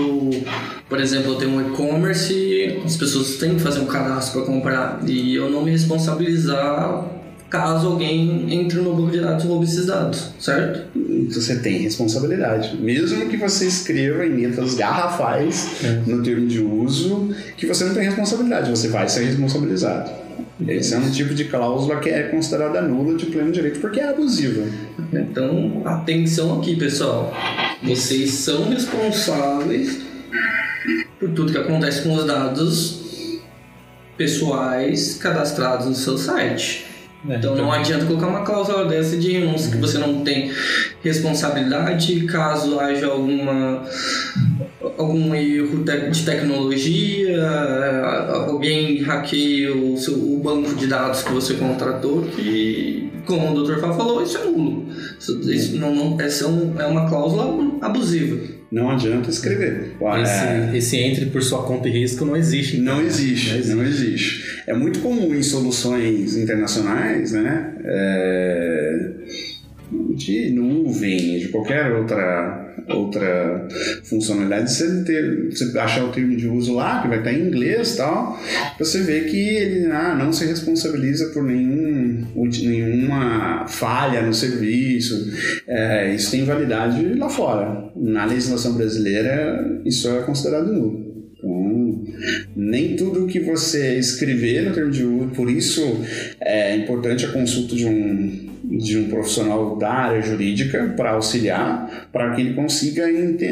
por 0.88 1.00
exemplo, 1.00 1.32
eu 1.32 1.36
tenho 1.36 1.52
um 1.52 1.72
e-commerce 1.72 2.34
e 2.34 2.82
as 2.84 2.96
pessoas 2.96 3.36
têm 3.36 3.54
que 3.54 3.62
fazer 3.62 3.80
um 3.80 3.86
cadastro 3.86 4.42
para 4.42 4.52
comprar 4.52 5.00
e 5.06 5.34
eu 5.34 5.50
não 5.50 5.64
me 5.64 5.70
responsabilizar 5.70 7.21
caso 7.52 7.86
alguém 7.86 8.50
entre 8.50 8.80
no 8.80 8.94
banco 8.94 9.10
de 9.10 9.20
dados 9.20 9.44
e 9.44 9.46
roube 9.46 9.66
esses 9.66 9.84
dados, 9.84 10.30
certo? 10.40 10.88
Você 11.28 11.56
tem 11.56 11.76
responsabilidade. 11.80 12.74
Mesmo 12.80 13.28
que 13.28 13.36
você 13.36 13.66
escreva 13.66 14.24
em 14.24 14.30
letras 14.30 14.74
garrafais 14.74 15.68
no 16.06 16.22
termo 16.22 16.46
de 16.46 16.60
uso, 16.60 17.28
que 17.58 17.66
você 17.66 17.84
não 17.84 17.92
tem 17.92 18.04
responsabilidade, 18.04 18.70
você 18.70 18.88
vai 18.88 19.06
ser 19.06 19.26
responsabilizado. 19.26 20.10
Esse 20.66 20.94
é 20.94 20.98
um 20.98 21.10
tipo 21.10 21.34
de 21.34 21.44
cláusula 21.44 22.00
que 22.00 22.08
é 22.08 22.22
considerada 22.22 22.80
nula 22.80 23.18
de 23.18 23.26
pleno 23.26 23.52
direito 23.52 23.80
porque 23.80 24.00
é 24.00 24.08
abusiva. 24.08 24.66
Então, 25.12 25.82
atenção 25.84 26.58
aqui, 26.58 26.74
pessoal. 26.74 27.34
Vocês 27.82 28.30
são 28.30 28.70
responsáveis 28.70 30.00
por 31.20 31.28
tudo 31.30 31.52
que 31.52 31.58
acontece 31.58 32.02
com 32.02 32.14
os 32.14 32.24
dados 32.24 33.02
pessoais 34.16 35.16
cadastrados 35.16 35.86
no 35.86 35.94
seu 35.94 36.16
site. 36.16 36.91
É, 37.28 37.36
Então 37.36 37.54
não 37.54 37.72
adianta 37.72 38.04
colocar 38.04 38.26
uma 38.26 38.44
cláusula 38.44 38.84
dessa 38.86 39.16
de 39.16 39.32
renúncia 39.32 39.70
que 39.70 39.78
você 39.78 39.98
não 39.98 40.24
tem 40.24 40.50
responsabilidade 41.02 42.22
caso 42.26 42.80
haja 42.80 43.06
alguma 43.06 43.82
algum 44.98 45.34
erro 45.34 45.84
de 46.10 46.24
tecnologia, 46.24 47.40
alguém 48.46 49.02
hackeia 49.02 49.74
o, 49.74 49.96
seu, 49.96 50.14
o 50.14 50.38
banco 50.38 50.74
de 50.74 50.86
dados 50.86 51.22
que 51.22 51.32
você 51.32 51.54
contratou, 51.54 52.22
que 52.22 53.10
como 53.26 53.52
o 53.52 53.62
Dr. 53.62 53.78
Fá 53.78 53.92
falou, 53.92 54.22
isso 54.22 54.38
é 54.38 54.44
nulo. 54.44 54.86
Isso, 55.18 55.50
isso 55.50 55.76
não, 55.76 55.94
não, 55.94 56.20
essa 56.20 56.44
é, 56.44 56.82
é 56.82 56.86
uma 56.86 57.08
cláusula 57.08 57.78
abusiva. 57.80 58.61
Não 58.72 58.90
adianta 58.90 59.28
escrever. 59.28 59.92
É, 60.00 60.22
Esse, 60.22 60.76
esse 60.78 60.96
entre 60.96 61.26
por 61.26 61.42
sua 61.42 61.62
conta 61.62 61.88
e 61.88 61.92
risco 61.92 62.24
não 62.24 62.34
existe. 62.34 62.78
então. 62.78 62.96
Não 62.96 63.02
existe, 63.02 63.68
não 63.68 63.84
existe. 63.84 64.62
É 64.66 64.72
muito 64.72 65.00
comum 65.00 65.34
em 65.34 65.42
soluções 65.42 66.36
internacionais, 66.38 67.32
né? 67.32 67.74
é, 67.84 69.10
de 70.14 70.50
nuvem, 70.50 71.38
de 71.38 71.48
qualquer 71.48 71.92
outra, 71.92 72.74
outra 72.88 73.68
funcionalidade, 74.04 74.72
você, 74.72 75.04
ter, 75.04 75.50
você 75.50 75.78
achar 75.78 76.04
o 76.04 76.12
termo 76.12 76.36
de 76.36 76.48
uso 76.48 76.74
lá, 76.74 77.02
que 77.02 77.08
vai 77.08 77.18
estar 77.18 77.32
em 77.32 77.46
inglês 77.46 77.94
e 77.94 77.96
tal, 77.96 78.38
você 78.78 79.00
vê 79.00 79.22
que 79.22 79.38
ele 79.38 79.86
ah, 79.90 80.14
não 80.14 80.32
se 80.32 80.44
responsabiliza 80.44 81.30
por 81.30 81.42
nenhum, 81.42 82.26
nenhuma 82.34 83.66
falha 83.68 84.22
no 84.22 84.34
serviço. 84.34 85.32
É, 85.66 86.14
isso 86.14 86.30
tem 86.30 86.44
validade 86.44 87.14
lá 87.14 87.28
fora. 87.28 87.90
Na 87.96 88.24
legislação 88.24 88.74
brasileira, 88.74 89.80
isso 89.84 90.08
é 90.08 90.22
considerado 90.22 90.72
nulo. 90.72 91.12
Então, 91.42 92.04
nem 92.54 92.96
tudo 92.96 93.26
que 93.26 93.40
você 93.40 93.98
escrever 93.98 94.62
no 94.62 94.74
termo 94.74 94.90
de 94.90 95.04
uso, 95.04 95.28
por 95.34 95.50
isso 95.50 95.82
é 96.40 96.76
importante 96.76 97.26
a 97.26 97.32
consulta 97.32 97.74
de 97.74 97.84
um, 97.84 98.51
de 98.78 98.98
um 98.98 99.08
profissional 99.08 99.76
da 99.76 99.90
área 99.90 100.22
jurídica 100.22 100.94
para 100.96 101.10
auxiliar, 101.10 102.08
para 102.10 102.34
que 102.34 102.40
ele 102.40 102.54
consiga 102.54 103.04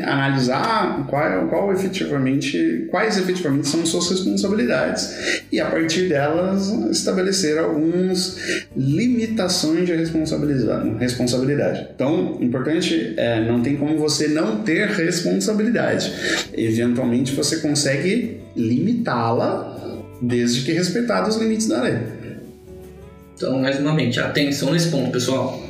analisar 0.04 1.06
qual, 1.08 1.48
qual 1.48 1.72
efetivamente, 1.72 2.86
quais 2.90 3.18
efetivamente 3.18 3.68
são 3.68 3.84
suas 3.84 4.08
responsabilidades 4.10 5.42
e 5.52 5.60
a 5.60 5.66
partir 5.66 6.08
delas 6.08 6.68
estabelecer 6.90 7.58
algumas 7.58 8.66
limitações 8.76 9.86
de 9.86 9.92
responsabilidade. 9.92 10.90
responsabilidade. 10.98 11.88
Então, 11.94 12.38
importante 12.40 13.14
é 13.16 13.40
não 13.44 13.62
tem 13.62 13.76
como 13.76 13.98
você 13.98 14.28
não 14.28 14.62
ter 14.62 14.88
responsabilidade. 14.88 16.12
Eventualmente 16.54 17.34
você 17.34 17.58
consegue 17.58 18.40
limitá-la 18.56 19.76
desde 20.22 20.62
que 20.62 20.72
respeitados 20.72 21.36
os 21.36 21.42
limites 21.42 21.66
da 21.66 21.82
lei. 21.82 22.19
Então, 23.40 23.58
mais 23.58 23.80
uma 23.80 23.96
vez, 23.96 24.18
atenção 24.18 24.70
nesse 24.70 24.90
ponto, 24.90 25.10
pessoal. 25.10 25.66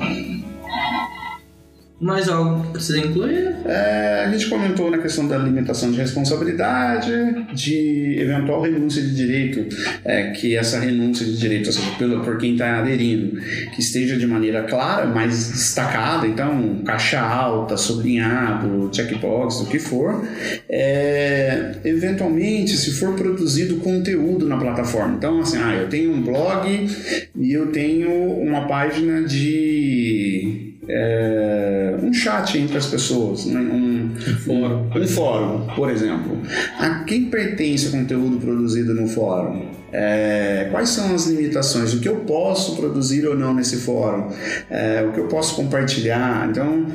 Mais 2.01 2.31
algo 2.31 2.65
que 2.65 2.73
precisa 2.73 2.99
incluir? 2.99 3.57
É, 3.67 4.25
a 4.27 4.31
gente 4.31 4.49
comentou 4.49 4.91
na 4.91 4.97
questão 4.97 5.29
da 5.29 5.37
limitação 5.37 5.93
de 5.93 5.99
responsabilidade, 5.99 7.13
de 7.53 8.17
eventual 8.19 8.63
renúncia 8.63 9.03
de 9.03 9.15
direito, 9.15 9.77
é, 10.03 10.31
que 10.31 10.57
essa 10.57 10.81
renúncia 10.81 11.27
de 11.27 11.37
direito, 11.37 11.67
ou 11.67 11.73
seja, 11.75 11.91
pelo, 11.99 12.25
por 12.25 12.39
quem 12.39 12.55
está 12.55 12.79
aderindo, 12.79 13.39
que 13.75 13.83
esteja 13.83 14.17
de 14.17 14.27
maneira 14.27 14.63
clara, 14.63 15.07
mais 15.09 15.51
destacada, 15.51 16.27
então 16.27 16.81
caixa 16.87 17.21
alta, 17.21 17.77
sublinhado, 17.77 18.89
checkbox, 18.91 19.61
o 19.61 19.67
que 19.67 19.79
for. 19.79 20.27
É, 20.71 21.73
eventualmente, 21.85 22.79
se 22.79 22.93
for 22.93 23.13
produzido 23.15 23.77
conteúdo 23.77 24.47
na 24.47 24.57
plataforma, 24.57 25.17
então 25.17 25.41
assim, 25.41 25.59
ah, 25.59 25.75
eu 25.75 25.89
tenho 25.91 26.15
um 26.15 26.23
blog 26.23 26.89
e 27.37 27.53
eu 27.53 27.71
tenho 27.71 28.11
uma 28.41 28.67
página 28.67 29.23
de 29.23 30.70
é, 30.93 31.95
um 32.03 32.13
chat 32.13 32.59
entre 32.59 32.77
as 32.77 32.87
pessoas, 32.87 33.47
né? 33.47 33.61
um, 33.61 34.11
fórum. 34.45 34.91
um 34.95 35.07
fórum, 35.07 35.67
por 35.75 35.89
exemplo. 35.91 36.37
A 36.79 37.05
quem 37.05 37.27
pertence 37.27 37.89
o 37.89 37.91
conteúdo 37.93 38.39
produzido 38.39 38.93
no 38.95 39.07
fórum? 39.07 39.81
É, 39.93 40.69
quais 40.71 40.91
são 40.91 41.15
as 41.15 41.27
limitações? 41.27 41.93
O 41.95 42.01
que 42.01 42.09
eu 42.09 42.17
posso 42.17 42.77
produzir 42.77 43.27
ou 43.27 43.37
não 43.37 43.53
nesse 43.53 43.77
fórum? 43.79 44.29
É, 44.71 45.05
o 45.09 45.13
que 45.13 45.19
eu 45.19 45.27
posso 45.27 45.57
compartilhar? 45.57 46.49
Então, 46.49 46.87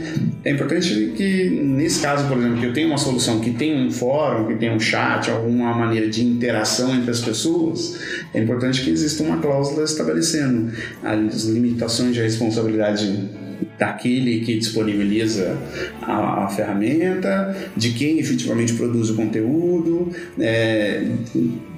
é 0.43 0.51
importante 0.51 1.13
que, 1.15 1.49
nesse 1.61 2.01
caso, 2.01 2.27
por 2.27 2.37
exemplo, 2.37 2.57
que 2.57 2.65
eu 2.65 2.73
tenho 2.73 2.87
uma 2.87 2.97
solução 2.97 3.39
que 3.39 3.51
tem 3.51 3.85
um 3.85 3.91
fórum, 3.91 4.47
que 4.47 4.55
tem 4.55 4.73
um 4.73 4.79
chat, 4.79 5.29
alguma 5.29 5.73
maneira 5.73 6.09
de 6.09 6.23
interação 6.23 6.95
entre 6.95 7.11
as 7.11 7.19
pessoas, 7.19 7.99
é 8.33 8.41
importante 8.41 8.81
que 8.81 8.89
exista 8.89 9.23
uma 9.23 9.37
cláusula 9.37 9.83
estabelecendo 9.83 10.71
as 11.03 11.43
limitações 11.43 12.13
de 12.13 12.21
responsabilidade 12.21 13.44
daquele 13.77 14.39
que 14.39 14.57
disponibiliza 14.57 15.57
a, 16.01 16.45
a 16.45 16.47
ferramenta, 16.47 17.55
de 17.75 17.91
quem 17.91 18.19
efetivamente 18.19 18.73
produz 18.73 19.09
o 19.09 19.15
conteúdo, 19.15 20.11
é, 20.39 21.03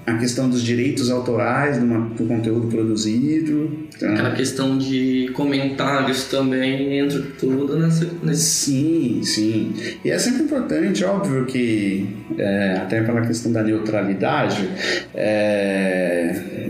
a 0.07 0.17
questão 0.17 0.49
dos 0.49 0.63
direitos 0.63 1.09
autorais 1.09 1.77
do, 1.79 1.85
do 1.85 2.25
conteúdo 2.25 2.67
produzido. 2.67 3.87
Então, 3.93 4.13
Aquela 4.13 4.31
questão 4.31 4.77
de 4.77 5.29
comentários 5.33 6.23
também 6.25 6.99
entra 6.99 7.21
tudo 7.37 7.77
nessa, 7.77 8.09
nesse. 8.23 8.47
Sim, 8.67 9.21
sim. 9.23 9.73
E 10.05 10.09
é 10.09 10.17
sempre 10.17 10.43
importante, 10.43 11.03
óbvio 11.03 11.45
que, 11.45 12.07
é, 12.37 12.77
até 12.77 13.01
pela 13.01 13.21
questão 13.21 13.51
da 13.51 13.61
neutralidade, 13.61 14.69
é, 15.13 16.69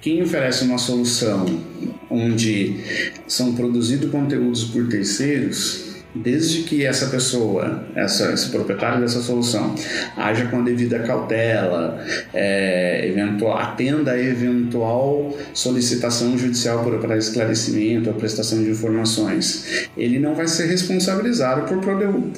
quem 0.00 0.20
oferece 0.22 0.64
uma 0.64 0.76
solução 0.76 1.46
onde 2.14 2.76
são 3.26 3.54
produzidos 3.54 4.10
conteúdos 4.10 4.64
por 4.64 4.88
terceiros, 4.88 5.94
desde 6.14 6.62
que 6.62 6.84
essa 6.84 7.06
pessoa, 7.06 7.84
essa, 7.94 8.32
esse 8.32 8.48
proprietário 8.50 9.00
dessa 9.00 9.20
solução, 9.20 9.74
haja 10.16 10.46
com 10.46 10.60
a 10.60 10.62
devida 10.62 11.00
cautela, 11.00 12.04
é, 12.32 13.08
eventual, 13.08 13.58
atenda 13.58 14.12
a 14.12 14.18
eventual 14.18 15.36
solicitação 15.52 16.38
judicial 16.38 16.84
para 17.00 17.16
esclarecimento 17.16 18.08
ou 18.08 18.14
prestação 18.14 18.62
de 18.62 18.70
informações, 18.70 19.88
ele 19.96 20.20
não 20.20 20.34
vai 20.34 20.46
ser 20.46 20.66
responsabilizado 20.66 21.62
por 21.62 21.84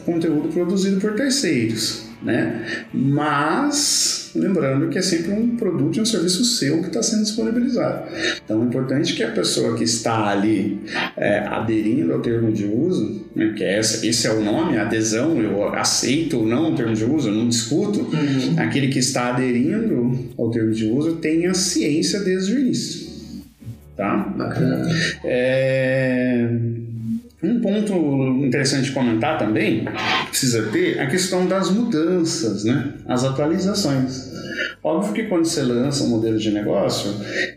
conteúdo 0.05 0.49
produzido 0.49 0.99
por 1.01 1.15
terceiros. 1.15 2.06
Né? 2.27 2.67
Mas 2.93 4.33
lembrando 4.35 4.89
que 4.89 4.99
é 4.99 5.03
sempre 5.03 5.31
um 5.31 5.57
produto 5.57 5.97
e 5.97 6.01
um 6.01 6.05
serviço 6.05 6.45
seu 6.45 6.81
que 6.81 6.89
está 6.89 7.01
sendo 7.01 7.23
disponibilizado. 7.23 8.09
Então 8.45 8.63
é 8.63 8.65
importante 8.65 9.15
que 9.15 9.23
a 9.23 9.31
pessoa 9.31 9.77
que 9.77 9.85
está 9.85 10.27
ali 10.27 10.81
é, 11.17 11.39
aderindo 11.39 12.13
ao 12.13 12.21
termo 12.21 12.51
de 12.51 12.65
uso, 12.65 13.25
né, 13.35 13.55
que 13.57 13.63
é 13.63 13.79
essa, 13.79 14.05
esse 14.05 14.27
é 14.27 14.33
o 14.33 14.43
nome, 14.43 14.77
adesão, 14.77 15.41
eu 15.41 15.73
aceito 15.73 16.39
ou 16.39 16.47
não 16.47 16.73
o 16.73 16.75
termo 16.75 16.95
de 16.95 17.05
uso, 17.05 17.29
eu 17.29 17.35
não 17.35 17.49
discuto, 17.49 18.11
aquele 18.57 18.89
que 18.89 18.99
está 18.99 19.33
aderindo 19.33 20.19
ao 20.37 20.51
termo 20.51 20.73
de 20.73 20.85
uso 20.85 21.17
tenha 21.17 21.55
ciência 21.55 22.19
desde 22.25 22.55
o 22.55 22.59
início. 22.59 23.07
Tá? 23.97 24.17
Bacana. 24.37 24.85
É, 25.25 26.49
Um 27.43 27.61
ponto 27.61 27.93
interessante 28.45 28.85
de 28.85 28.93
comentar 28.93 29.39
também, 29.39 29.85
precisa 30.29 30.71
ter, 30.71 30.99
a 30.99 31.07
questão 31.07 31.47
das 31.47 31.71
mudanças, 31.71 32.65
né? 32.65 32.95
as 33.07 33.25
atualizações. 33.25 34.35
Óbvio 34.83 35.13
que 35.13 35.25
quando 35.25 35.45
você 35.45 35.63
lança 35.63 36.05
um 36.05 36.09
modelo 36.09 36.39
de 36.39 36.51
negócio, 36.51 37.11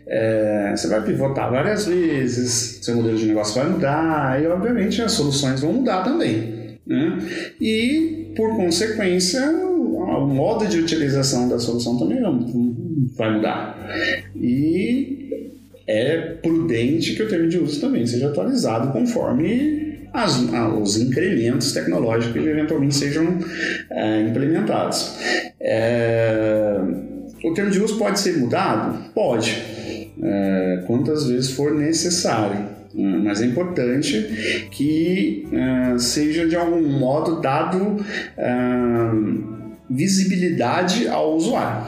é, 0.06 0.72
você 0.76 0.88
vai 0.88 1.02
pivotar 1.02 1.50
várias 1.50 1.86
vezes, 1.86 2.80
seu 2.82 2.96
modelo 2.96 3.16
de 3.16 3.26
negócio 3.26 3.54
vai 3.60 3.70
mudar 3.70 4.42
e, 4.42 4.46
obviamente, 4.46 5.00
as 5.00 5.12
soluções 5.12 5.60
vão 5.60 5.72
mudar 5.72 6.02
também. 6.02 6.78
Né? 6.86 7.18
E, 7.60 8.32
por 8.36 8.56
consequência, 8.56 9.48
o 9.50 10.26
modo 10.26 10.66
de 10.66 10.78
utilização 10.78 11.48
da 11.48 11.58
solução 11.58 11.98
também 11.98 12.20
vai 13.16 13.30
mudar. 13.32 13.78
E 14.34 15.29
é 15.90 16.38
prudente 16.40 17.14
que 17.14 17.22
o 17.22 17.28
termo 17.28 17.48
de 17.48 17.58
uso 17.58 17.80
também 17.80 18.06
seja 18.06 18.28
atualizado 18.28 18.92
conforme 18.92 20.08
as, 20.12 20.40
os 20.80 20.96
incrementos 20.96 21.72
tecnológicos 21.72 22.40
que 22.40 22.48
eventualmente 22.48 22.94
sejam 22.94 23.38
é, 23.90 24.22
implementados. 24.22 25.18
É, 25.60 26.78
o 27.42 27.54
termo 27.54 27.70
de 27.70 27.80
uso 27.80 27.98
pode 27.98 28.20
ser 28.20 28.38
mudado? 28.38 29.10
Pode, 29.14 29.50
é, 30.22 30.84
quantas 30.86 31.26
vezes 31.26 31.50
for 31.50 31.74
necessário. 31.74 32.80
Né? 32.94 33.20
Mas 33.24 33.40
é 33.42 33.46
importante 33.46 34.68
que 34.70 35.46
uh, 35.52 35.98
seja 35.98 36.46
de 36.46 36.56
algum 36.56 36.82
modo 36.82 37.40
dado 37.40 37.78
uh, 37.78 39.59
visibilidade 39.90 41.08
ao 41.08 41.34
usuário. 41.34 41.84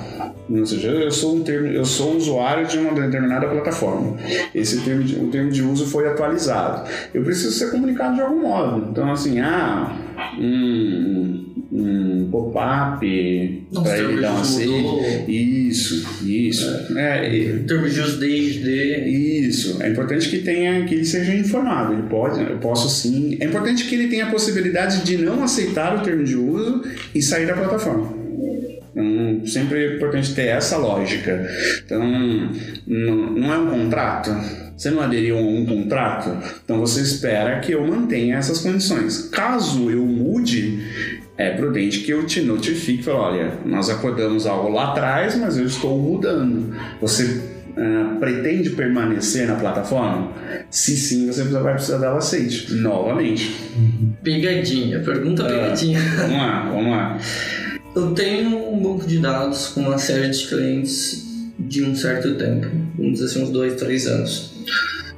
Ou 0.51 0.67
seja, 0.67 0.89
eu 0.89 1.11
sou 1.11 1.37
um 1.37 1.45
termo, 1.45 1.69
eu 1.69 1.85
sou 1.85 2.17
usuário 2.17 2.67
de 2.67 2.77
uma 2.79 2.93
determinada 2.93 3.47
plataforma. 3.49 4.17
Esse 4.53 4.81
termo, 4.81 5.05
de, 5.05 5.17
o 5.17 5.31
termo 5.31 5.51
de 5.51 5.63
uso 5.63 5.87
foi 5.87 6.09
atualizado. 6.09 6.91
Eu 7.15 7.23
preciso 7.23 7.53
ser 7.53 7.71
comunicado 7.71 8.17
de 8.17 8.21
algum 8.21 8.43
modo. 8.43 8.91
Então, 8.91 9.11
assim, 9.11 9.39
ah, 9.41 9.97
um, 10.39 11.45
um 11.73 12.29
pop-up 12.31 13.01
para 13.73 13.99
ele 13.99 14.21
dar 14.21 14.33
uma 14.33 14.45
sede. 14.45 14.73
Isso, 15.29 16.27
isso. 16.27 16.97
É, 16.97 17.27
é, 17.27 17.59
termos 17.67 17.95
de 17.95 18.01
uso 18.01 18.19
desde. 18.19 18.71
Isso. 18.71 19.83
É 19.83 19.89
importante 19.89 20.29
que 20.29 20.39
tenha, 20.39 20.85
que 20.85 20.95
ele 20.95 21.05
seja 21.05 21.35
informado. 21.35 21.93
Ele 21.93 22.03
pode, 22.05 22.41
eu 22.41 22.59
posso 22.59 22.89
sim. 22.89 23.37
É 23.41 23.47
importante 23.47 23.85
que 23.85 23.95
ele 23.95 24.09
tenha 24.09 24.27
a 24.27 24.31
possibilidade 24.31 25.05
de 25.05 25.17
não 25.17 25.43
aceitar 25.43 25.97
o 25.97 26.03
termo 26.03 26.25
de 26.25 26.37
uso 26.37 26.83
e 27.15 27.23
sair 27.23 27.47
da 27.47 27.55
plataforma. 27.55 28.23
Então, 28.95 29.47
sempre 29.47 29.85
é 29.85 29.97
importante 29.97 30.35
ter 30.35 30.49
essa 30.49 30.77
lógica. 30.77 31.49
Então, 31.85 32.01
não, 32.87 33.31
não 33.33 33.53
é 33.53 33.59
um 33.59 33.71
contrato. 33.71 34.31
Você 34.83 34.91
não 34.91 35.01
aderiu 35.01 35.39
a 35.39 35.41
um 35.41 35.65
contrato, 35.65 36.37
então 36.65 36.81
você 36.81 37.03
espera 37.03 37.61
que 37.61 37.71
eu 37.71 37.87
mantenha 37.87 38.37
essas 38.37 38.59
condições. 38.59 39.29
Caso 39.29 39.89
eu 39.89 40.05
mude, 40.05 40.83
é 41.39 41.51
prudente 41.51 42.01
que 42.01 42.11
eu 42.11 42.27
te 42.27 42.41
notifique, 42.41 43.05
fale, 43.05 43.17
olha, 43.17 43.53
nós 43.65 43.89
acordamos 43.89 44.45
algo 44.45 44.71
lá 44.71 44.91
atrás, 44.91 45.37
mas 45.37 45.57
eu 45.57 45.67
estou 45.67 45.97
mudando. 45.97 46.75
Você 47.01 47.23
uh, 47.23 48.19
pretende 48.19 48.71
permanecer 48.71 49.47
na 49.47 49.55
plataforma? 49.55 50.33
Se 50.69 50.97
sim, 50.97 51.29
você 51.29 51.45
vai 51.45 51.75
precisar 51.75 52.13
o 52.13 52.17
aceite, 52.17 52.75
novamente. 52.75 53.55
Pegadinha, 54.21 54.99
pergunta 54.99 55.45
pegadinha. 55.45 56.01
Uh, 56.01 56.17
vamos 56.17 56.37
lá, 56.37 56.69
vamos 56.69 56.91
lá. 56.91 57.19
Eu 57.95 58.15
tenho 58.15 58.73
um 58.73 58.83
banco 58.83 59.07
de 59.07 59.21
dados 59.21 59.69
com 59.69 59.83
uma 59.83 59.99
série 59.99 60.29
de 60.31 60.45
clientes 60.49 61.23
de 61.57 61.85
um 61.85 61.95
certo 61.95 62.35
tempo, 62.35 62.67
vamos 63.03 63.19
dizer 63.19 63.25
assim, 63.27 63.43
uns 63.43 63.51
dois, 63.51 63.75
três 63.75 64.07
anos. 64.07 64.53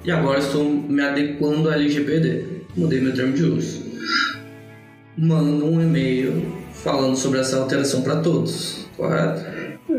E 0.05 0.11
agora 0.11 0.39
estou 0.39 0.65
me 0.65 1.03
adequando 1.03 1.69
à 1.69 1.75
LGPD. 1.75 2.45
Mudei 2.77 3.01
meu 3.01 3.15
termo 3.15 3.35
de 3.35 3.45
uso. 3.45 3.85
Mando 5.17 5.67
um 5.67 5.81
e-mail 5.81 6.53
falando 6.73 7.17
sobre 7.17 7.41
essa 7.41 7.59
alteração 7.59 8.03
para 8.03 8.17
todos, 8.17 8.87
correto? 8.97 9.45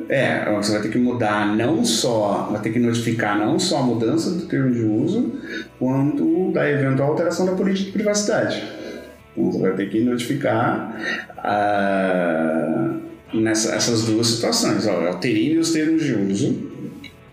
É, 0.10 0.52
você 0.54 0.74
vai 0.74 0.82
ter 0.82 0.90
que 0.90 0.98
mudar 0.98 1.56
não 1.56 1.86
só, 1.86 2.50
vai 2.52 2.62
ter 2.62 2.72
que 2.72 2.80
notificar 2.80 3.38
não 3.40 3.58
só 3.58 3.80
a 3.80 3.84
mudança 3.84 4.32
do 4.32 4.46
termo 4.46 4.72
de 4.72 4.82
uso, 4.82 5.34
quanto 5.80 6.52
da 6.52 6.70
eventual 6.70 7.12
alteração 7.12 7.46
da 7.46 7.54
política 7.54 7.86
de 7.86 7.92
privacidade. 7.92 8.64
Então 9.32 9.52
você 9.52 9.60
vai 9.60 9.74
ter 9.74 9.90
que 9.90 10.02
notificar 10.02 10.96
uh, 11.38 13.02
nessa, 13.38 13.76
essas 13.76 14.06
duas 14.06 14.28
situações. 14.28 14.86
Ó, 14.88 15.08
alterei 15.08 15.58
os 15.58 15.72
termos 15.72 16.04
de 16.04 16.14
uso, 16.14 16.65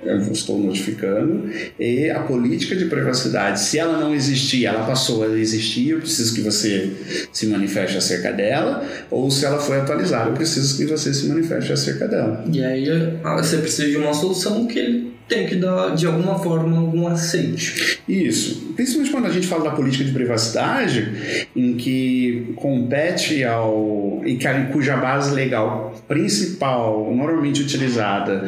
eu 0.02 0.18
estou 0.32 0.58
notificando, 0.58 1.50
e 1.78 2.10
a 2.10 2.20
política 2.20 2.74
de 2.74 2.86
privacidade, 2.86 3.60
se 3.60 3.78
ela 3.78 3.98
não 3.98 4.14
existir, 4.14 4.66
ela 4.66 4.84
passou 4.86 5.22
a 5.22 5.28
existir, 5.38 5.90
eu 5.90 6.00
preciso 6.00 6.34
que 6.34 6.40
você 6.40 6.90
se 7.32 7.46
manifeste 7.46 7.96
acerca 7.96 8.32
dela, 8.32 8.84
ou 9.10 9.30
se 9.30 9.44
ela 9.44 9.58
foi 9.58 9.78
atualizada, 9.78 10.30
eu 10.30 10.34
preciso 10.34 10.76
que 10.76 10.86
você 10.86 11.14
se 11.14 11.26
manifeste 11.26 11.72
acerca 11.72 12.08
dela. 12.08 12.44
E 12.52 12.62
aí 12.62 12.88
ah, 13.22 13.36
você 13.36 13.58
precisa 13.58 13.88
de 13.88 13.96
uma 13.96 14.12
solução 14.12 14.66
que 14.66 14.78
ele 14.78 15.11
tem 15.28 15.46
que 15.46 15.56
dar, 15.56 15.94
de 15.94 16.06
alguma 16.06 16.38
forma, 16.38 16.76
algum 16.76 17.06
aceite. 17.06 18.00
Isso. 18.08 18.72
Principalmente 18.74 19.12
quando 19.12 19.26
a 19.26 19.30
gente 19.30 19.46
fala 19.46 19.64
da 19.64 19.70
política 19.70 20.04
de 20.04 20.12
privacidade, 20.12 21.46
em 21.54 21.74
que 21.74 22.52
compete 22.56 23.42
ao. 23.44 24.22
e 24.24 24.38
cuja 24.72 24.96
base 24.96 25.34
legal 25.34 25.94
principal, 26.08 27.14
normalmente 27.14 27.62
utilizada 27.62 28.44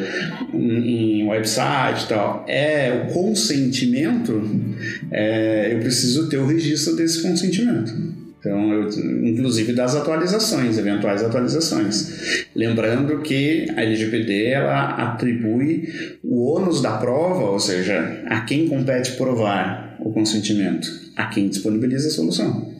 em, 0.53 1.27
website 1.27 2.05
e 2.05 2.07
tal, 2.07 2.45
é 2.47 3.05
o 3.07 3.13
consentimento, 3.13 4.43
é, 5.11 5.73
eu 5.73 5.79
preciso 5.79 6.29
ter 6.29 6.37
o 6.37 6.45
registro 6.45 6.95
desse 6.95 7.21
consentimento. 7.21 8.24
Então, 8.45 8.71
eu, 8.71 8.87
inclusive 9.27 9.73
das 9.73 9.95
atualizações, 9.95 10.77
eventuais 10.77 11.23
atualizações. 11.23 12.45
Lembrando 12.55 13.23
que 13.23 13.65
a 13.75 13.81
LGPD 13.81 14.45
ela 14.45 14.89
atribui 14.91 16.19
o 16.23 16.45
ônus 16.53 16.79
da 16.79 16.97
prova, 16.97 17.49
ou 17.49 17.59
seja, 17.59 18.21
a 18.27 18.41
quem 18.41 18.67
compete 18.67 19.13
provar 19.13 19.97
o 19.99 20.11
consentimento, 20.11 20.87
a 21.15 21.25
quem 21.25 21.49
disponibiliza 21.49 22.07
a 22.07 22.11
solução. 22.11 22.74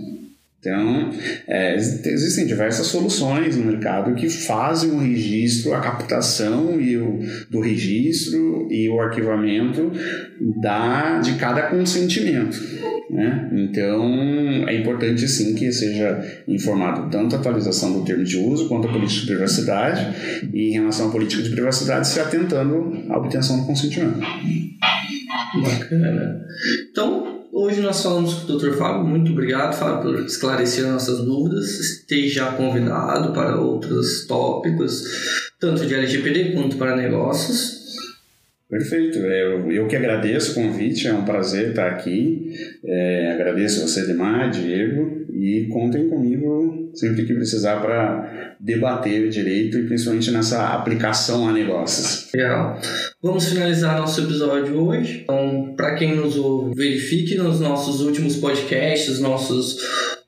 Então, 0.65 1.11
é, 1.47 1.75
existem 1.75 2.47
diversas 2.47 2.87
soluções 2.87 3.55
no 3.55 3.65
mercado 3.65 4.15
que 4.15 4.27
fazem 4.27 4.89
o 4.89 4.97
registro, 4.97 5.75
a 5.75 5.79
captação 5.79 6.81
e 6.81 6.97
o, 6.97 7.19
do 7.51 7.59
registro 7.59 8.67
e 8.71 8.89
o 8.89 8.99
arquivamento 8.99 9.91
da, 10.59 11.19
de 11.19 11.35
cada 11.35 11.69
consentimento. 11.69 12.59
Né? 13.11 13.47
Então, 13.53 14.67
é 14.67 14.75
importante 14.75 15.27
sim 15.27 15.53
que 15.53 15.71
seja 15.71 16.43
informado 16.47 17.11
tanto 17.11 17.35
a 17.35 17.39
atualização 17.39 17.93
do 17.93 18.03
termo 18.03 18.23
de 18.23 18.37
uso 18.37 18.67
quanto 18.67 18.87
a 18.87 18.91
política 18.91 19.21
de 19.21 19.27
privacidade 19.27 20.49
e 20.51 20.69
em 20.69 20.71
relação 20.71 21.09
à 21.09 21.11
política 21.11 21.43
de 21.43 21.51
privacidade 21.51 22.07
se 22.07 22.19
atentando 22.19 23.05
à 23.07 23.17
obtenção 23.19 23.59
do 23.59 23.67
consentimento. 23.67 24.19
Bacana. 25.61 26.41
Então, 26.89 27.34
Hoje 27.57 27.79
nós 27.79 28.03
falamos 28.03 28.33
com 28.33 28.51
o 28.51 28.57
Dr. 28.57 28.73
Fábio. 28.73 29.05
Muito 29.05 29.31
obrigado, 29.31 29.79
Fábio, 29.79 30.01
por 30.01 30.25
esclarecer 30.25 30.85
nossas 30.91 31.19
dúvidas. 31.19 31.79
Esteja 31.79 32.51
convidado 32.51 33.31
para 33.31 33.55
outros 33.61 34.27
tópicos, 34.27 35.05
tanto 35.57 35.85
de 35.85 35.93
LGPD 35.93 36.51
quanto 36.51 36.75
para 36.75 36.97
negócios. 36.97 37.95
Perfeito, 38.69 39.19
eu, 39.19 39.71
eu 39.71 39.87
que 39.87 39.95
agradeço 39.95 40.51
o 40.51 40.55
convite, 40.55 41.07
é 41.07 41.13
um 41.13 41.23
prazer 41.23 41.69
estar 41.69 41.87
aqui. 41.87 42.51
É, 42.83 43.31
agradeço 43.31 43.87
você 43.87 44.05
demais, 44.05 44.53
Diego, 44.53 45.14
e 45.35 45.67
contem 45.67 46.09
comigo 46.09 46.91
sempre 46.93 47.25
que 47.25 47.33
precisar 47.33 47.81
para 47.81 48.55
debater 48.59 49.29
direito 49.29 49.77
e 49.77 49.85
principalmente 49.85 50.31
nessa 50.31 50.69
aplicação 50.69 51.47
a 51.47 51.51
negócios. 51.51 52.31
Legal. 52.33 52.79
Vamos 53.21 53.49
finalizar 53.49 53.99
nosso 53.99 54.21
episódio 54.21 54.81
hoje. 54.81 55.21
Então, 55.23 55.73
para 55.75 55.95
quem 55.95 56.15
nos 56.15 56.37
ouve, 56.37 56.73
verifique 56.75 57.35
nos 57.35 57.59
nossos 57.59 58.01
últimos 58.01 58.37
podcasts, 58.37 59.19
nossos 59.19 59.77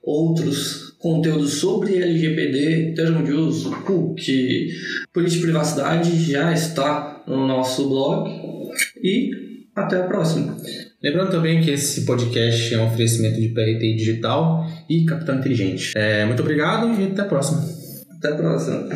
outros 0.02 0.96
conteúdos 0.98 1.54
sobre 1.54 1.96
LGPD, 1.96 2.94
termo 2.94 3.24
de 3.24 3.32
uso, 3.32 3.70
cookie, 3.82 4.68
política 5.12 5.38
de 5.38 5.42
privacidade 5.42 6.30
já 6.30 6.52
está 6.52 7.24
no 7.26 7.46
nosso 7.46 7.88
blog. 7.88 8.28
E 9.02 9.30
até 9.74 10.00
a 10.00 10.04
próxima. 10.04 10.56
Lembrando 11.02 11.30
também 11.30 11.62
que 11.62 11.70
esse 11.70 12.04
podcast 12.04 12.74
é 12.74 12.78
um 12.78 12.86
oferecimento 12.88 13.40
de 13.40 13.48
PRT 13.50 13.94
digital 13.94 14.66
e 14.88 15.04
capital 15.04 15.36
inteligente. 15.36 15.92
É, 15.96 16.24
muito 16.24 16.40
obrigado 16.40 17.00
e 17.00 17.04
até 17.04 17.22
a 17.22 17.24
próxima. 17.24 17.64
Até 18.18 18.32
a 18.32 18.34
próxima. 18.34 18.88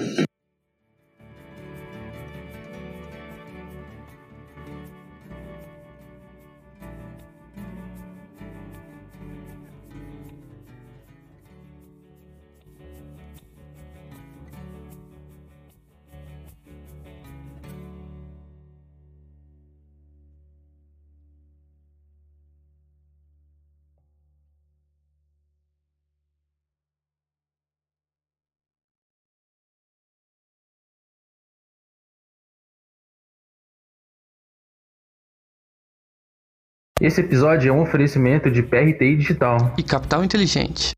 Esse 37.03 37.21
episódio 37.21 37.69
é 37.69 37.73
um 37.73 37.83
oferecimento 37.83 38.49
de 38.49 38.63
PRTI 38.63 39.17
Digital. 39.17 39.75
E 39.77 39.83
Capital 39.83 40.23
Inteligente. 40.23 40.93